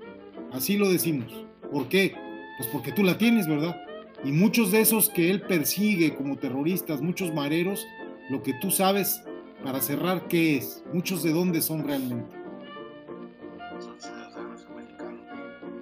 Así 0.52 0.76
lo 0.76 0.90
decimos. 0.90 1.44
¿Por 1.70 1.88
qué? 1.88 2.14
Pues 2.58 2.68
porque 2.70 2.92
tú 2.92 3.04
la 3.04 3.18
tienes, 3.18 3.46
¿verdad? 3.46 3.80
Y 4.24 4.32
muchos 4.32 4.72
de 4.72 4.80
esos 4.80 5.10
que 5.10 5.30
él 5.30 5.42
persigue 5.42 6.14
como 6.14 6.36
terroristas, 6.36 7.00
muchos 7.00 7.32
mareros, 7.32 7.86
lo 8.30 8.42
que 8.42 8.54
tú 8.54 8.70
sabes 8.70 9.22
para 9.64 9.80
cerrar, 9.80 10.28
¿qué 10.28 10.58
es? 10.58 10.84
Muchos 10.92 11.22
de 11.22 11.32
dónde 11.32 11.62
son 11.62 11.86
realmente. 11.86 12.36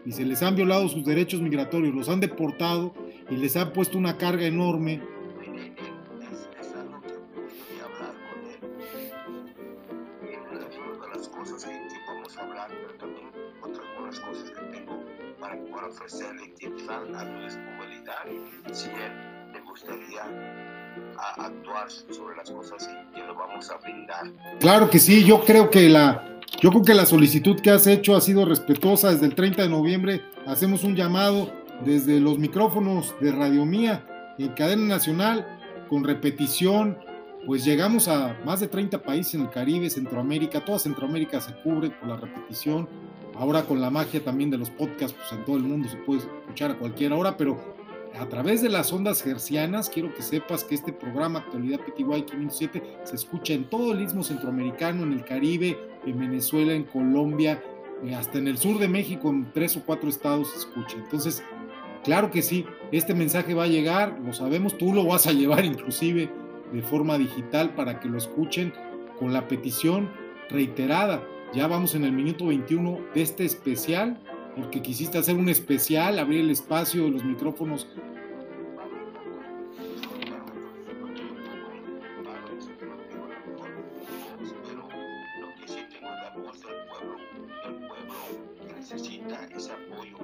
Y 0.07 0.12
se 0.12 0.25
les 0.25 0.40
han 0.42 0.55
violado 0.55 0.88
sus 0.88 1.05
derechos 1.05 1.40
migratorios, 1.40 1.92
los 1.92 2.09
han 2.09 2.21
deportado 2.21 2.95
y 3.29 3.37
les 3.37 3.57
han 3.57 3.73
puesto 3.73 3.99
una 3.99 4.16
carga 4.16 4.47
enorme 4.47 5.03
que 24.93 24.99
sí, 24.99 25.25
yo 25.25 25.41
creo 25.47 25.71
que 25.71 25.89
la 25.89 26.39
yo 26.61 26.69
creo 26.69 26.83
que 26.83 26.93
la 26.93 27.07
solicitud 27.07 27.59
que 27.59 27.71
has 27.71 27.87
hecho 27.87 28.15
ha 28.15 28.21
sido 28.21 28.45
respetuosa. 28.45 29.11
Desde 29.11 29.25
el 29.25 29.35
30 29.35 29.63
de 29.63 29.69
noviembre 29.71 30.21
hacemos 30.47 30.85
un 30.85 30.95
llamado 30.95 31.51
desde 31.83 32.21
los 32.21 32.39
micrófonos 32.39 33.15
de 33.19 33.33
Radio 33.33 33.65
Mía 33.65 34.05
en 34.39 34.49
cadena 34.49 34.85
nacional 34.85 35.47
con 35.89 36.05
repetición. 36.05 36.99
Pues 37.47 37.65
llegamos 37.65 38.07
a 38.07 38.37
más 38.45 38.61
de 38.61 38.69
30 38.69 39.03
países 39.03 39.35
en 39.35 39.41
el 39.41 39.51
Caribe, 39.51 39.89
Centroamérica, 39.89 40.63
toda 40.63 40.79
Centroamérica 40.79 41.41
se 41.41 41.55
cubre 41.63 41.89
por 41.89 42.11
la 42.11 42.17
repetición. 42.17 42.87
Ahora 43.35 43.63
con 43.63 43.81
la 43.81 43.89
magia 43.89 44.23
también 44.23 44.51
de 44.51 44.59
los 44.59 44.69
podcasts, 44.69 45.17
pues 45.19 45.33
en 45.33 45.47
todo 45.47 45.57
el 45.57 45.63
mundo 45.63 45.89
se 45.89 45.97
puede 45.97 46.21
escuchar 46.21 46.73
a 46.73 46.79
cualquier 46.79 47.15
hora, 47.15 47.35
pero 47.39 47.77
a 48.23 48.29
través 48.29 48.63
de 48.63 48.69
las 48.69 48.93
ondas 48.93 49.27
hercianas, 49.27 49.91
quiero 49.91 50.15
que 50.15 50.23
sepas 50.23 50.63
que 50.65 50.75
este 50.75 50.93
programa 50.93 51.41
Actualidad 51.41 51.81
PTY 51.81 52.23
507 52.23 52.83
se 53.03 53.17
escucha 53.17 53.53
en 53.53 53.65
todo 53.65 53.93
el 53.93 54.01
istmo 54.01 54.23
centroamericano, 54.23 55.03
en 55.03 55.13
el 55.13 55.25
Caribe, 55.25 55.77
en 56.07 56.19
Venezuela, 56.19 56.73
en 56.73 56.85
Colombia, 56.85 57.63
eh, 58.05 58.15
hasta 58.15 58.39
en 58.39 58.49
el 58.49 58.59
sur 58.59 58.79
de 58.79 58.89
México, 58.89 59.29
en 59.31 59.53
tres 59.53 59.77
o 59.77 59.83
cuatro 59.85 60.09
estados 60.09 60.51
se 60.51 60.59
escucha. 60.59 60.97
Entonces, 60.97 61.43
claro 62.05 62.31
que 62.31 62.43
sí, 62.43 62.65
este 62.93 63.13
mensaje 63.15 63.55
va 63.55 63.65
a 63.65 63.69
llegar, 63.69 64.19
lo 64.25 64.33
sabemos, 64.33 64.79
tú 64.79 64.95
lo 64.95 65.05
vas 65.05 65.27
a 65.27 65.33
llevar 65.33 65.65
inclusive 65.65 66.31
de 66.73 66.83
forma 66.83 67.19
digital 67.19 67.75
para 67.75 67.99
que 67.99 68.09
lo 68.09 68.19
escuchen 68.19 68.73
con 69.19 69.33
la 69.33 69.49
petición 69.49 70.11
reiterada 70.49 71.23
ya 71.55 71.67
vamos 71.67 71.95
en 71.95 72.05
el 72.05 72.13
minuto 72.13 72.47
21 72.47 72.99
de 73.15 73.21
este 73.21 73.45
especial, 73.45 74.19
porque 74.57 74.81
quisiste 74.81 75.19
hacer 75.19 75.37
un 75.37 75.51
especial, 75.51 76.19
abrir 76.19 76.41
el 76.41 76.51
espacio 76.51 77.05
de 77.05 77.11
los 77.11 77.25
micrófonos 77.25 77.87
ese 89.62 89.70
apoyo, 89.70 90.16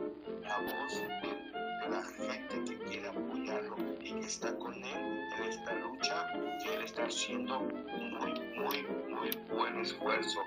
la 0.42 0.58
voz 0.58 0.94
de 0.94 1.90
la 1.90 2.02
gente 2.02 2.72
que 2.72 2.78
quiere 2.90 3.06
apoyarlo 3.06 3.76
y 4.02 4.12
que 4.14 4.26
está 4.26 4.52
con 4.58 4.74
él 4.74 5.28
en 5.38 5.44
esta 5.48 5.74
lucha, 5.74 6.26
que 6.64 6.74
él 6.74 6.82
está 6.84 7.04
haciendo 7.04 7.60
muy, 7.60 8.32
muy, 8.58 8.82
muy 9.08 9.30
buen 9.56 9.80
esfuerzo 9.80 10.40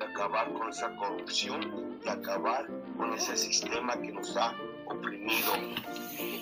acabar 0.00 0.52
con 0.54 0.68
esa 0.70 0.92
corrupción 0.96 1.60
y 2.04 2.08
acabar 2.08 2.66
con 2.96 3.14
ese 3.14 3.36
sistema 3.36 4.00
que 4.00 4.10
nos 4.10 4.36
ha 4.36 4.56
oprimido. 4.86 5.52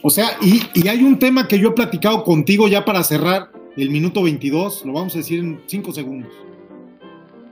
O 0.03 0.09
sea, 0.09 0.39
y, 0.41 0.63
y 0.73 0.89
hay 0.89 1.03
un 1.03 1.19
tema 1.19 1.47
que 1.47 1.59
yo 1.59 1.69
he 1.69 1.73
platicado 1.73 2.25
contigo 2.25 2.67
ya 2.67 2.83
para 2.83 3.05
cerrar 3.05 3.53
el 3.77 3.91
minuto 3.91 4.23
22, 4.23 4.87
lo 4.87 4.95
vamos 4.95 5.15
a 5.17 5.19
decir 5.19 5.41
en 5.41 5.63
5 5.67 5.93
segundos. 5.93 6.33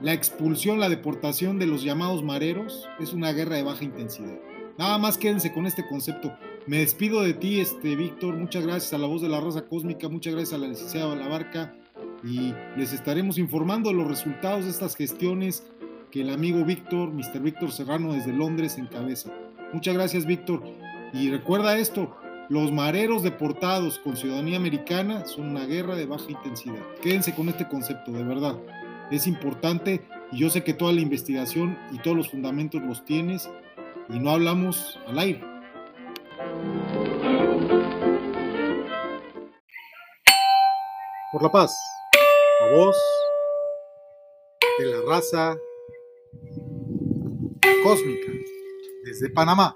La 0.01 0.13
expulsión, 0.13 0.79
la 0.79 0.87
deportación 0.87 1.59
de 1.59 1.65
los 1.65 1.83
llamados 1.83 2.23
mareros 2.23 2.87
es 3.01 3.11
una 3.11 3.33
guerra 3.33 3.57
de 3.57 3.63
baja 3.63 3.83
intensidad. 3.83 4.39
Nada 4.77 4.97
más 4.97 5.17
quédense 5.17 5.51
con 5.51 5.65
este 5.65 5.85
concepto. 5.85 6.33
Me 6.67 6.77
despido 6.77 7.21
de 7.21 7.33
ti, 7.33 7.59
este 7.59 7.97
Víctor. 7.97 8.37
Muchas 8.37 8.65
gracias 8.65 8.93
a 8.93 8.97
la 8.97 9.07
voz 9.07 9.21
de 9.21 9.27
la 9.27 9.41
raza 9.41 9.63
cósmica, 9.63 10.07
muchas 10.07 10.33
gracias 10.33 10.53
a 10.53 10.61
la 10.61 10.69
licenciada 10.69 11.27
Barca 11.27 11.75
y 12.23 12.53
les 12.77 12.93
estaremos 12.93 13.37
informando 13.37 13.89
de 13.89 13.95
los 13.95 14.07
resultados 14.07 14.63
de 14.63 14.71
estas 14.71 14.95
gestiones 14.95 15.65
que 16.11 16.21
el 16.21 16.29
amigo 16.29 16.63
Víctor, 16.63 17.11
Mr. 17.11 17.41
Víctor 17.41 17.73
Serrano 17.73 18.13
desde 18.13 18.31
Londres 18.31 18.77
encabeza. 18.77 19.33
Muchas 19.73 19.95
gracias 19.95 20.25
Víctor. 20.25 20.63
Y 21.11 21.29
recuerda 21.29 21.77
esto, 21.77 22.15
los 22.47 22.71
mareros 22.71 23.21
deportados 23.21 23.99
con 23.99 24.15
ciudadanía 24.15 24.55
americana 24.55 25.25
son 25.25 25.49
una 25.49 25.65
guerra 25.65 25.95
de 25.95 26.05
baja 26.05 26.31
intensidad. 26.31 26.85
Quédense 27.01 27.35
con 27.35 27.49
este 27.49 27.67
concepto, 27.67 28.13
de 28.13 28.23
verdad. 28.23 28.55
Es 29.11 29.25
importante 29.25 30.01
y 30.31 30.39
yo 30.39 30.49
sé 30.49 30.63
que 30.63 30.73
toda 30.73 30.93
la 30.93 31.01
investigación 31.01 31.77
y 31.91 31.99
todos 31.99 32.15
los 32.15 32.29
fundamentos 32.29 32.81
los 32.81 33.03
tienes 33.05 33.49
y 34.09 34.19
no 34.19 34.29
hablamos 34.29 34.99
al 35.07 35.17
aire. 35.19 35.41
Por 41.31 41.43
la 41.43 41.51
paz, 41.51 41.75
a 42.61 42.75
voz 42.75 42.97
de 44.79 44.85
la 44.85 45.01
raza 45.07 45.57
cósmica 47.83 48.31
desde 49.05 49.29
Panamá. 49.29 49.75